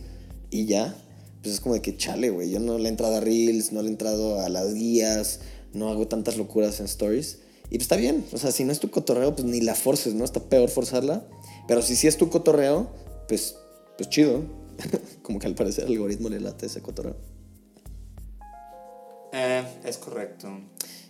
y 0.51 0.65
ya, 0.67 0.95
pues 1.45 1.55
es 1.55 1.61
como 1.61 1.75
de 1.75 1.81
que 1.83 1.95
chale, 1.95 2.31
güey. 2.31 2.49
Yo 2.49 2.59
no 2.59 2.79
le 2.79 2.85
he 2.85 2.89
entrado 2.89 3.15
a 3.17 3.19
Reels, 3.19 3.71
no 3.71 3.81
le 3.83 3.89
he 3.89 3.91
entrado 3.91 4.41
a 4.41 4.49
las 4.49 4.73
guías, 4.73 5.41
no 5.73 5.89
hago 5.91 6.07
tantas 6.07 6.37
locuras 6.37 6.79
en 6.79 6.87
stories. 6.87 7.37
Y 7.65 7.77
pues 7.77 7.83
está 7.83 7.95
bien, 7.97 8.25
o 8.31 8.37
sea, 8.37 8.51
si 8.51 8.63
no 8.63 8.71
es 8.71 8.79
tu 8.79 8.89
cotorreo, 8.89 9.35
pues 9.35 9.45
ni 9.47 9.61
la 9.61 9.75
forces, 9.75 10.15
¿no? 10.15 10.25
Está 10.25 10.39
peor 10.39 10.69
forzarla. 10.69 11.23
Pero 11.67 11.81
si 11.83 11.95
sí 11.95 12.07
es 12.07 12.17
tu 12.17 12.29
cotorreo, 12.29 12.89
pues, 13.27 13.57
pues 13.97 14.09
chido. 14.09 14.41
como 15.21 15.37
que 15.39 15.45
al 15.47 15.53
parecer 15.55 15.85
al 15.85 15.91
algoritmo 15.91 16.29
le 16.29 16.39
late 16.39 16.65
ese 16.65 16.81
cotorreo. 16.81 17.15
Eh, 19.33 19.63
es 19.83 19.97
correcto. 19.97 20.49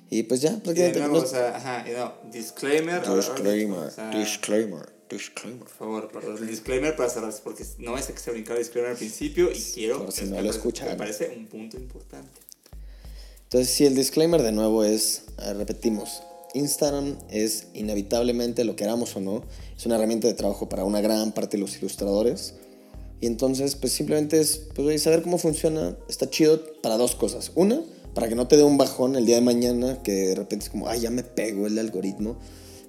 Y 0.10 0.24
pues 0.24 0.42
ya, 0.42 0.52
Y 0.52 0.54
de 0.56 0.60
prácticamente. 0.62 1.00
nuevo, 1.00 1.18
no- 1.18 1.24
o 1.24 1.28
sea, 1.28 1.56
ajá, 1.56 1.86
y 1.90 1.94
no, 1.94 2.14
disclaimer. 2.32 3.00
or- 3.04 3.10
or- 3.10 3.16
disclaimer, 3.18 3.80
o 3.80 3.92
sea, 3.92 4.10
disclaimer. 4.12 4.95
Disclaimer. 5.10 5.60
Por 5.60 5.70
favor, 5.70 6.12
perdón, 6.12 6.38
el 6.38 6.48
disclaimer 6.48 6.96
para 6.96 7.10
cerrar, 7.10 7.34
porque 7.44 7.64
no 7.80 7.98
es 7.98 8.08
que 8.08 8.18
se 8.18 8.32
brincar 8.32 8.58
el 8.58 8.64
disclaimer 8.64 8.92
al 8.92 8.98
principio 8.98 9.52
y 9.52 9.60
quiero. 9.60 10.04
Por 10.04 10.12
si 10.12 10.26
no 10.26 10.42
lo 10.42 10.50
escucharon. 10.50 10.94
Me 10.94 10.98
parece 10.98 11.34
un 11.36 11.48
punto 11.48 11.78
importante. 11.78 12.42
Entonces, 13.44 13.74
si 13.74 13.86
el 13.86 13.96
disclaimer 13.96 14.42
de 14.42 14.52
nuevo 14.52 14.84
es, 14.84 15.24
repetimos, 15.38 16.24
Instagram 16.56 17.18
es 17.30 17.68
inevitablemente, 17.74 18.64
lo 18.64 18.76
queramos 18.76 19.16
o 19.16 19.22
no, 19.22 19.44
es 19.78 19.86
una 19.86 19.96
herramienta 19.96 20.28
de 20.28 20.34
trabajo 20.34 20.68
para 20.68 20.84
una 20.84 21.02
gran 21.02 21.32
parte 21.34 21.58
de 21.58 21.62
los 21.62 21.78
ilustradores. 21.78 22.56
Y 23.22 23.28
entonces, 23.28 23.76
pues 23.76 23.94
simplemente 23.94 24.40
es 24.40 24.58
pues, 24.74 25.02
saber 25.02 25.22
cómo 25.22 25.38
funciona. 25.38 25.98
Está 26.10 26.30
chido 26.30 26.62
para 26.82 26.98
dos 26.98 27.16
cosas. 27.16 27.52
Una, 27.56 27.82
para 28.14 28.28
que 28.28 28.36
no 28.36 28.48
te 28.48 28.58
dé 28.58 28.64
un 28.64 28.78
bajón 28.78 29.16
el 29.16 29.26
día 29.26 29.36
de 29.36 29.42
mañana, 29.42 30.02
que 30.04 30.12
de 30.12 30.36
repente 30.36 30.66
es 30.66 30.70
como, 30.70 30.88
ay, 30.88 31.02
ya 31.02 31.12
me 31.12 31.24
pegó 31.24 31.68
el 31.68 31.78
algoritmo. 31.78 32.38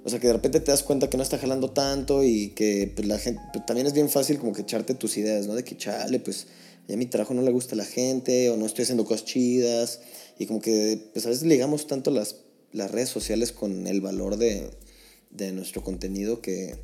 O 0.06 0.08
sea, 0.08 0.20
que 0.20 0.28
de 0.28 0.34
repente 0.34 0.60
te 0.60 0.70
das 0.70 0.84
cuenta 0.84 1.10
que 1.10 1.16
no 1.16 1.24
está 1.24 1.36
jalando 1.36 1.72
tanto 1.72 2.22
y 2.22 2.50
que 2.50 2.92
pues, 2.94 3.08
la 3.08 3.18
gente, 3.18 3.42
pues, 3.52 3.66
también 3.66 3.88
es 3.88 3.92
bien 3.92 4.08
fácil 4.08 4.38
como 4.38 4.52
que 4.52 4.62
echarte 4.62 4.94
tus 4.94 5.16
ideas, 5.16 5.48
¿no? 5.48 5.56
De 5.56 5.64
que, 5.64 5.76
chale, 5.76 6.20
pues 6.20 6.46
ya 6.86 6.96
mi 6.96 7.06
trabajo 7.06 7.34
no 7.34 7.42
le 7.42 7.50
gusta 7.50 7.74
a 7.74 7.78
la 7.78 7.84
gente 7.84 8.48
o 8.50 8.56
no 8.56 8.66
estoy 8.66 8.84
haciendo 8.84 9.04
cosas 9.04 9.24
chidas. 9.24 9.98
Y 10.38 10.46
como 10.46 10.60
que, 10.60 11.10
pues 11.12 11.26
a 11.26 11.30
veces 11.30 11.42
ligamos 11.42 11.88
tanto 11.88 12.12
las, 12.12 12.36
las 12.70 12.92
redes 12.92 13.08
sociales 13.08 13.50
con 13.50 13.88
el 13.88 14.00
valor 14.00 14.36
de, 14.36 14.70
de 15.30 15.50
nuestro 15.50 15.82
contenido 15.82 16.40
que, 16.40 16.76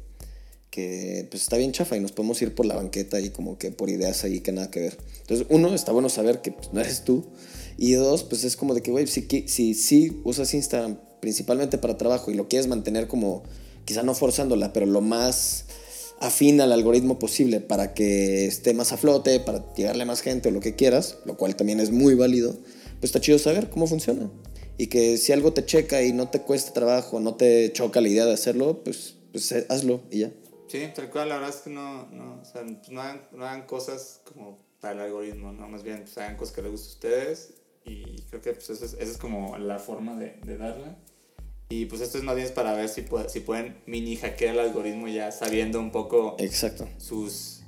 que 0.70 1.28
pues 1.30 1.44
está 1.44 1.58
bien 1.58 1.70
chafa 1.70 1.96
y 1.96 2.00
nos 2.00 2.10
podemos 2.10 2.42
ir 2.42 2.56
por 2.56 2.66
la 2.66 2.74
banqueta 2.74 3.20
y 3.20 3.30
como 3.30 3.56
que 3.56 3.70
por 3.70 3.88
ideas 3.88 4.24
ahí 4.24 4.40
que 4.40 4.50
nada 4.50 4.68
que 4.68 4.80
ver. 4.80 4.98
Entonces, 5.20 5.46
uno, 5.48 5.72
está 5.72 5.92
bueno 5.92 6.08
saber 6.08 6.42
que 6.42 6.50
pues, 6.50 6.72
no 6.72 6.80
eres 6.80 7.04
tú. 7.04 7.24
Y 7.78 7.92
dos, 7.92 8.24
pues 8.24 8.42
es 8.42 8.56
como 8.56 8.74
de 8.74 8.82
que, 8.82 8.90
güey, 8.90 9.06
si, 9.06 9.28
si, 9.46 9.74
si 9.74 10.20
usas 10.24 10.52
Instagram 10.54 10.98
principalmente 11.22 11.78
para 11.78 11.96
trabajo 11.96 12.32
y 12.32 12.34
lo 12.34 12.48
quieres 12.48 12.66
mantener 12.66 13.06
como, 13.06 13.44
quizá 13.84 14.02
no 14.02 14.12
forzándola, 14.12 14.72
pero 14.72 14.86
lo 14.86 15.00
más 15.00 15.66
afín 16.18 16.60
al 16.60 16.72
algoritmo 16.72 17.20
posible 17.20 17.60
para 17.60 17.94
que 17.94 18.44
esté 18.46 18.74
más 18.74 18.90
a 18.92 18.96
flote, 18.96 19.38
para 19.38 19.72
llegarle 19.74 20.02
a 20.02 20.06
más 20.06 20.20
gente 20.20 20.48
o 20.48 20.52
lo 20.52 20.58
que 20.58 20.74
quieras, 20.74 21.18
lo 21.24 21.36
cual 21.36 21.54
también 21.54 21.78
es 21.78 21.92
muy 21.92 22.16
válido, 22.16 22.54
pues 22.98 23.04
está 23.04 23.20
chido 23.20 23.38
saber 23.38 23.70
cómo 23.70 23.86
funciona. 23.86 24.32
Y 24.78 24.88
que 24.88 25.16
si 25.16 25.32
algo 25.32 25.52
te 25.52 25.64
checa 25.64 26.02
y 26.02 26.12
no 26.12 26.28
te 26.28 26.40
cuesta 26.40 26.72
trabajo, 26.72 27.20
no 27.20 27.36
te 27.36 27.72
choca 27.72 28.00
la 28.00 28.08
idea 28.08 28.26
de 28.26 28.32
hacerlo, 28.32 28.82
pues, 28.82 29.14
pues 29.30 29.52
eh, 29.52 29.64
hazlo 29.68 30.00
y 30.10 30.20
ya. 30.20 30.32
Sí, 30.66 30.88
tal 30.92 31.08
cual, 31.08 31.28
la 31.28 31.36
verdad 31.36 31.54
es 31.54 31.60
que 31.62 31.70
no, 31.70 32.08
no, 32.10 32.40
o 32.42 32.44
sea, 32.44 32.64
no, 32.90 33.00
hagan, 33.00 33.22
no 33.30 33.46
hagan 33.46 33.66
cosas 33.66 34.22
como 34.24 34.58
para 34.80 34.94
el 34.94 35.00
algoritmo, 35.02 35.52
¿no? 35.52 35.68
Más 35.68 35.84
bien, 35.84 36.00
pues 36.00 36.18
hagan 36.18 36.36
cosas 36.36 36.52
que 36.52 36.62
les 36.62 36.72
guste 36.72 36.88
a 36.88 36.92
ustedes 36.94 37.54
y 37.84 38.22
creo 38.22 38.42
que 38.42 38.54
pues 38.54 38.70
eso 38.70 38.84
es, 38.84 38.94
esa 38.94 39.12
es 39.12 39.18
como 39.18 39.56
la 39.58 39.78
forma 39.78 40.16
de, 40.16 40.40
de 40.44 40.56
darla. 40.56 40.98
Y 41.74 41.86
pues 41.86 42.02
esto 42.02 42.18
es 42.18 42.24
más 42.24 42.36
bien 42.36 42.48
para 42.54 42.74
ver 42.74 42.88
si, 42.90 43.00
puede- 43.02 43.28
si 43.30 43.40
pueden 43.40 43.76
mini 43.86 44.16
hackear 44.16 44.54
el 44.54 44.60
algoritmo 44.60 45.08
ya 45.08 45.32
sabiendo 45.32 45.80
un 45.80 45.90
poco 45.90 46.36
Exacto. 46.38 46.86
sus, 46.98 47.60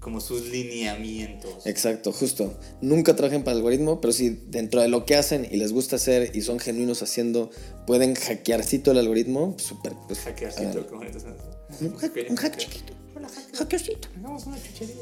como 0.00 0.20
sus 0.20 0.46
lineamientos. 0.46 1.64
Exacto, 1.66 2.10
justo. 2.12 2.52
Nunca 2.80 3.14
trabajen 3.14 3.44
para 3.44 3.52
el 3.52 3.58
algoritmo, 3.58 4.00
pero 4.00 4.12
si 4.12 4.30
dentro 4.48 4.80
de 4.82 4.88
lo 4.88 5.06
que 5.06 5.14
hacen 5.14 5.46
y 5.50 5.56
les 5.56 5.72
gusta 5.72 5.96
hacer 5.96 6.32
y 6.34 6.40
son 6.42 6.58
genuinos 6.58 7.02
haciendo, 7.02 7.50
pueden 7.86 8.14
hackearcito 8.16 8.90
el 8.90 8.98
algoritmo, 8.98 9.52
pues, 9.52 9.62
súper. 9.68 9.92
Pues, 10.08 10.18
Hackearcito, 10.20 10.86
qué 10.88 10.94
bonito 10.94 11.20
suena. 11.20 11.36
Un 11.80 11.96
hack, 11.96 12.12
un 12.30 12.36
hack 12.36 12.56
chiquito. 12.56 12.92
Hackearcito. 13.56 14.08
Hagamos 14.18 14.46
una 14.46 14.56
chuchería. 14.60 14.94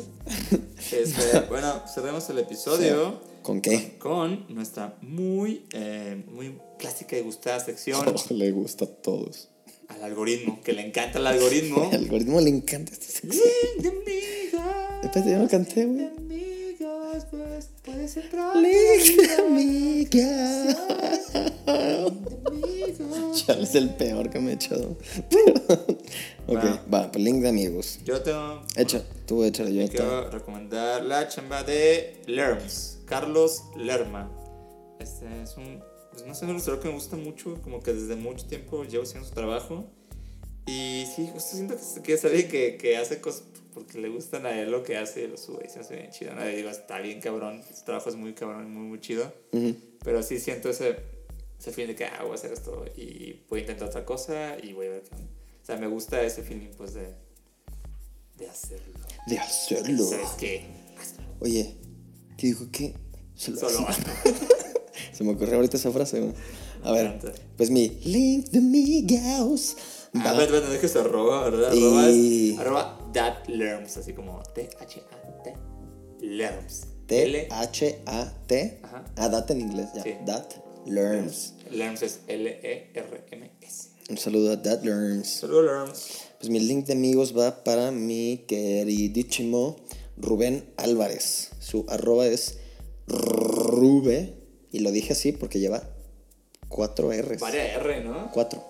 Este, 0.93 1.41
bueno, 1.49 1.83
cerremos 1.93 2.29
el 2.31 2.39
episodio. 2.41 3.32
¿Con 3.43 3.61
qué? 3.61 3.97
con 3.99 4.47
nuestra 4.55 4.97
muy, 5.03 5.67
eh, 5.73 6.23
muy 6.31 6.59
clásica 6.79 7.17
y 7.17 7.23
gustada 7.23 7.61
sección 7.61 8.05
Oh, 8.07 8.15
le 8.35 8.51
gusta 8.53 8.85
a 8.85 8.89
todos. 8.89 9.49
al 9.89 10.03
algoritmo, 10.05 10.61
que 10.63 10.73
le 10.73 10.87
encanta 10.87 11.19
el 11.19 11.27
algoritmo. 11.27 11.89
Al 11.93 11.99
algoritmo 12.01 12.41
le 12.41 12.51
encanta 12.51 12.93
esta 12.93 13.07
sección. 13.07 13.33
Link 13.77 13.83
de 13.83 13.89
amigos. 13.89 15.05
Espérate, 15.05 15.31
yo 15.33 15.39
no 15.39 15.49
canté, 15.49 15.85
güey. 15.87 15.99
de 15.99 16.07
amigos, 16.17 17.27
pues 17.31 17.69
puedes 17.83 18.17
entrar. 18.17 18.57
Link 18.57 19.21
de 19.21 19.35
amiga. 19.43 20.65
de 21.67 22.33
amigos. 22.47 23.45
Chale, 23.47 23.63
es 23.65 23.75
el 23.75 23.91
peor 23.91 24.31
que 24.31 24.39
me 24.39 24.53
he 24.53 24.55
echado. 24.55 24.97
ok, 26.47 26.57
Va. 26.57 26.85
va, 26.93 27.13
pues 27.13 27.25
link 27.25 27.43
de 27.43 27.49
amigos. 27.49 27.99
Yo 28.05 28.21
tengo. 28.23 28.63
Echa, 28.77 29.03
tú 29.27 29.43
échale, 29.45 29.75
yo 29.75 29.89
quiero 29.89 30.31
recomendar 30.31 31.05
la 31.05 31.29
chamba 31.29 31.63
de 31.65 32.23
Lerms, 32.27 32.99
Carlos 33.13 33.65
Lerma. 33.77 34.31
Este 34.99 35.27
es 35.43 35.59
un, 35.59 35.85
pues 36.13 36.25
no 36.25 36.35
sé, 36.35 36.47
un 36.47 36.53
ilustrador 36.53 36.81
que 36.81 36.89
me 36.89 36.95
gusta 36.95 37.15
mucho, 37.19 37.61
como 37.61 37.83
que 37.83 37.93
desde 37.93 38.17
mucho 38.17 38.47
tiempo 38.47 38.85
llevo 38.85 39.05
haciendo 39.05 39.29
su 39.29 39.35
trabajo. 39.35 39.85
Y 40.67 41.05
sí, 41.15 41.29
justo 41.31 41.57
siento 41.57 41.77
que, 42.03 42.15
es 42.15 42.25
alguien 42.25 42.49
que, 42.49 42.79
que 42.79 42.97
hace 42.97 43.21
cosas 43.21 43.43
porque 43.75 43.99
le 43.99 44.09
gustan 44.09 44.47
a 44.47 44.59
él 44.59 44.71
lo 44.71 44.83
que 44.83 44.97
hace 44.97 45.25
y 45.25 45.27
lo 45.29 45.37
sube 45.37 45.67
y 45.67 45.69
se 45.69 45.81
hace 45.81 45.97
bien 45.97 46.11
chido. 46.11 46.35
¿no? 46.35 46.43
Digo, 46.47 46.71
está 46.71 47.01
bien 47.01 47.21
cabrón, 47.21 47.63
su 47.77 47.85
trabajo 47.85 48.09
es 48.09 48.17
muy 48.17 48.33
cabrón, 48.33 48.73
muy, 48.73 48.85
muy 48.85 49.01
chido. 49.01 49.31
Ujú. 49.53 49.77
Pero 50.03 50.23
sí 50.23 50.41
siento 50.41 50.71
ese, 50.71 50.97
ese 51.61 51.71
feeling 51.71 51.89
de 51.89 51.97
que 51.97 52.05
ah, 52.07 52.23
voy 52.23 52.33
a 52.33 52.35
hacer 52.37 52.55
esto 52.55 52.87
y 52.97 53.43
voy 53.51 53.59
a 53.59 53.63
intentar 53.65 53.89
otra 53.89 54.07
cosa 54.07 54.57
y 54.59 54.73
voy 54.73 54.87
a 54.87 54.91
ver 54.91 55.03
qué. 55.03 55.17
O 55.17 55.67
sea, 55.67 55.77
me 55.77 55.87
gusta 55.87 56.23
ese 56.23 56.43
feeling 56.43 56.71
pues 56.79 56.95
de, 56.95 57.13
de 58.39 58.49
hacerlo. 58.49 58.99
De 59.27 59.39
hacerlo. 59.39 60.03
¿Sabes 60.03 60.31
qué? 60.39 60.65
Oye, 61.41 61.77
te 62.37 62.47
digo 62.49 62.67
que 62.71 62.95
solo, 63.35 63.59
Solo. 63.59 63.87
Se 65.13 65.25
me 65.25 65.33
ocurrió 65.33 65.57
ahorita 65.57 65.77
esa 65.77 65.91
frase, 65.91 66.21
güey. 66.21 66.33
A 66.85 66.93
ver, 66.93 67.19
pues 67.57 67.71
mi 67.71 67.89
link 68.05 68.49
de 68.51 68.59
amigos. 68.59 69.77
Ah, 70.15 70.33
va- 70.33 70.39
pero 70.39 70.53
bueno, 70.53 70.69
dejes 70.71 70.97
arroba, 70.97 71.49
¿verdad? 71.49 71.73
Y- 71.73 71.79
Arroba 71.79 72.09
es 72.09 72.59
arroba 72.59 73.11
that 73.13 73.97
así 73.97 74.13
como 74.13 74.43
T-H-A-T 74.55 75.55
lerms. 76.21 76.87
T-H-A-T. 77.07 78.81
Ah, 79.17 79.29
date 79.29 79.53
en 79.53 79.61
inglés, 79.61 79.89
ya. 79.95 80.03
Sí. 80.03 80.15
That 80.27 80.47
learns. 80.87 81.55
Lerms 81.71 82.03
es 82.03 82.21
L-E-R-M-S. 82.27 83.89
Un 84.11 84.19
saludo 84.19 84.53
a 84.53 84.63
That 84.63 84.83
learns. 84.83 85.29
Saludos, 85.29 85.65
Lerms. 85.65 86.09
Pues 86.39 86.51
mi 86.51 86.59
link 86.61 86.87
de 86.87 86.95
amigos 86.95 87.37
va 87.37 87.63
para 87.65 87.91
mi 87.93 88.45
queridísimo 88.49 89.77
Rubén 90.23 90.73
Álvarez. 90.77 91.51
Su 91.59 91.85
arroba 91.89 92.27
es 92.27 92.59
Rube. 93.07 94.35
Y 94.71 94.79
lo 94.79 94.91
dije 94.91 95.13
así 95.13 95.33
porque 95.33 95.61
lleva 95.61 95.83
cuatro 96.69 97.13
R's. 97.13 97.41
Varia 97.41 97.75
R, 97.75 98.05
¿no? 98.05 98.31
Cuatro. 98.33 98.65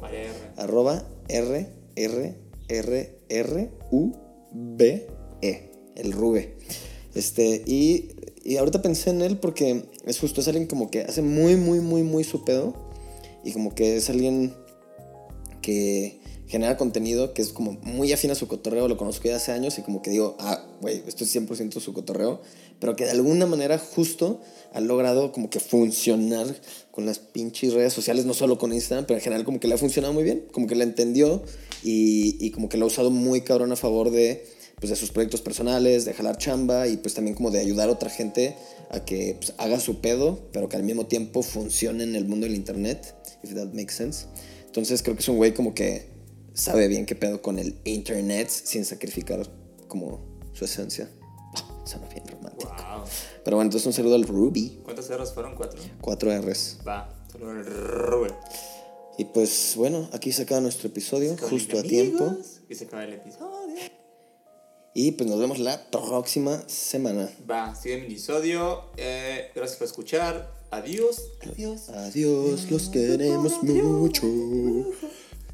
Varia 0.00 0.20
R. 0.20 0.32
Arroba 0.56 1.04
R 1.28 1.68
R 1.96 2.34
R 2.68 3.18
R 3.28 3.70
U 3.90 4.12
B 4.52 5.06
E. 5.42 5.72
El 5.96 6.12
Rube. 6.12 6.56
Este, 7.14 7.62
y, 7.66 8.12
y 8.44 8.56
ahorita 8.56 8.80
pensé 8.80 9.10
en 9.10 9.20
él 9.20 9.36
porque 9.36 9.90
es 10.06 10.18
justo, 10.18 10.40
es 10.40 10.48
alguien 10.48 10.66
como 10.66 10.90
que 10.90 11.02
hace 11.02 11.20
muy, 11.20 11.56
muy, 11.56 11.80
muy, 11.80 12.02
muy 12.02 12.24
su 12.24 12.44
pedo. 12.44 12.74
Y 13.44 13.52
como 13.52 13.74
que 13.74 13.96
es 13.96 14.08
alguien 14.08 14.54
que 15.60 16.21
genera 16.52 16.76
contenido 16.76 17.32
que 17.32 17.40
es 17.40 17.48
como 17.48 17.78
muy 17.82 18.12
afín 18.12 18.30
a 18.30 18.34
su 18.34 18.46
cotorreo, 18.46 18.86
lo 18.86 18.98
conozco 18.98 19.26
ya 19.26 19.36
hace 19.36 19.52
años 19.52 19.78
y 19.78 19.82
como 19.82 20.02
que 20.02 20.10
digo, 20.10 20.36
ah, 20.38 20.62
güey, 20.82 21.02
esto 21.06 21.24
es 21.24 21.34
100% 21.34 21.80
su 21.80 21.94
cotorreo, 21.94 22.42
pero 22.78 22.94
que 22.94 23.06
de 23.06 23.12
alguna 23.12 23.46
manera 23.46 23.78
justo 23.78 24.38
ha 24.74 24.80
logrado 24.82 25.32
como 25.32 25.48
que 25.48 25.60
funcionar 25.60 26.54
con 26.90 27.06
las 27.06 27.20
pinches 27.20 27.72
redes 27.72 27.94
sociales, 27.94 28.26
no 28.26 28.34
solo 28.34 28.58
con 28.58 28.70
Instagram, 28.70 29.06
pero 29.06 29.16
en 29.16 29.24
general 29.24 29.46
como 29.46 29.60
que 29.60 29.66
le 29.66 29.76
ha 29.76 29.78
funcionado 29.78 30.12
muy 30.12 30.24
bien, 30.24 30.44
como 30.52 30.66
que 30.66 30.74
la 30.74 30.84
entendió 30.84 31.42
y, 31.82 32.36
y 32.38 32.50
como 32.50 32.68
que 32.68 32.76
lo 32.76 32.84
ha 32.84 32.88
usado 32.88 33.10
muy 33.10 33.40
cabrón 33.40 33.72
a 33.72 33.76
favor 33.76 34.10
de, 34.10 34.44
pues, 34.78 34.90
de 34.90 34.96
sus 34.96 35.10
proyectos 35.10 35.40
personales, 35.40 36.04
de 36.04 36.12
jalar 36.12 36.36
chamba 36.36 36.86
y 36.86 36.98
pues 36.98 37.14
también 37.14 37.34
como 37.34 37.50
de 37.50 37.60
ayudar 37.60 37.88
a 37.88 37.92
otra 37.92 38.10
gente 38.10 38.56
a 38.90 39.02
que 39.06 39.36
pues, 39.38 39.54
haga 39.56 39.80
su 39.80 40.02
pedo, 40.02 40.38
pero 40.52 40.68
que 40.68 40.76
al 40.76 40.82
mismo 40.82 41.06
tiempo 41.06 41.42
funcione 41.42 42.04
en 42.04 42.14
el 42.14 42.26
mundo 42.26 42.44
del 42.44 42.54
internet, 42.54 43.14
if 43.42 43.54
that 43.54 43.72
makes 43.72 43.94
sense. 43.94 44.26
Entonces 44.66 45.02
creo 45.02 45.16
que 45.16 45.22
es 45.22 45.28
un 45.30 45.36
güey 45.36 45.54
como 45.54 45.72
que 45.72 46.12
sabe 46.54 46.88
bien 46.88 47.06
qué 47.06 47.14
pedo 47.14 47.42
con 47.42 47.58
el 47.58 47.80
internet 47.84 48.48
sin 48.48 48.84
sacrificar 48.84 49.46
como 49.88 50.24
su 50.52 50.64
esencia. 50.64 51.10
Suena 51.84 52.08
bien 52.08 52.26
romántico. 52.26 52.70
Wow. 52.70 53.04
Pero 53.44 53.56
bueno, 53.56 53.68
entonces 53.68 53.86
un 53.86 53.92
saludo 53.92 54.14
al 54.14 54.24
Ruby. 54.24 54.80
¿Cuántas 54.84 55.10
R's 55.10 55.32
fueron? 55.32 55.56
Cuatro. 55.56 55.80
Cuatro 56.00 56.30
R's. 56.40 56.78
Va. 56.86 57.12
Saludos 57.30 57.56
al 57.56 57.66
Rubén. 57.66 58.32
Y 59.18 59.24
pues 59.26 59.74
bueno, 59.76 60.08
aquí 60.12 60.32
se 60.32 60.42
acaba 60.42 60.60
nuestro 60.60 60.88
episodio, 60.88 61.36
justo 61.38 61.78
a 61.78 61.82
tiempo. 61.82 62.36
Y 62.68 62.74
se 62.74 62.84
acaba 62.84 63.04
el 63.04 63.14
episodio. 63.14 63.76
Y 64.94 65.12
pues 65.12 65.28
nos 65.28 65.38
vemos 65.38 65.58
la 65.58 65.90
próxima 65.90 66.62
semana. 66.68 67.30
Va, 67.50 67.74
sigue 67.74 67.96
el 67.96 68.02
minisodio. 68.02 68.84
Eh, 68.96 69.50
gracias 69.54 69.78
por 69.78 69.86
escuchar. 69.86 70.50
Adiós. 70.70 71.22
Adiós. 71.42 71.88
Adiós, 71.88 72.70
los 72.70 72.88
queremos 72.88 73.62
mucho. 73.62 74.26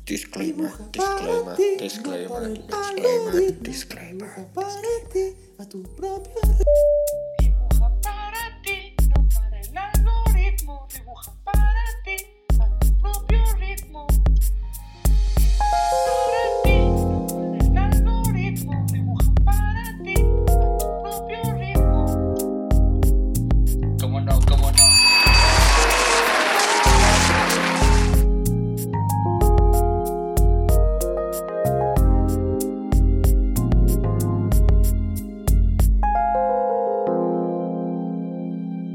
Disclaimer, 0.09 0.73
disclaimer, 0.91 1.55
disclaimer, 1.77 2.49
disclaimer, 2.57 3.53
disclaimer. 3.61 4.49
Para 4.55 4.71
ti, 5.13 5.37
a 5.59 5.67
tu 5.67 5.83
propio 5.83 6.33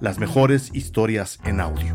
las 0.00 0.18
mejores 0.18 0.70
historias 0.74 1.38
en 1.44 1.60
audio. 1.60 1.94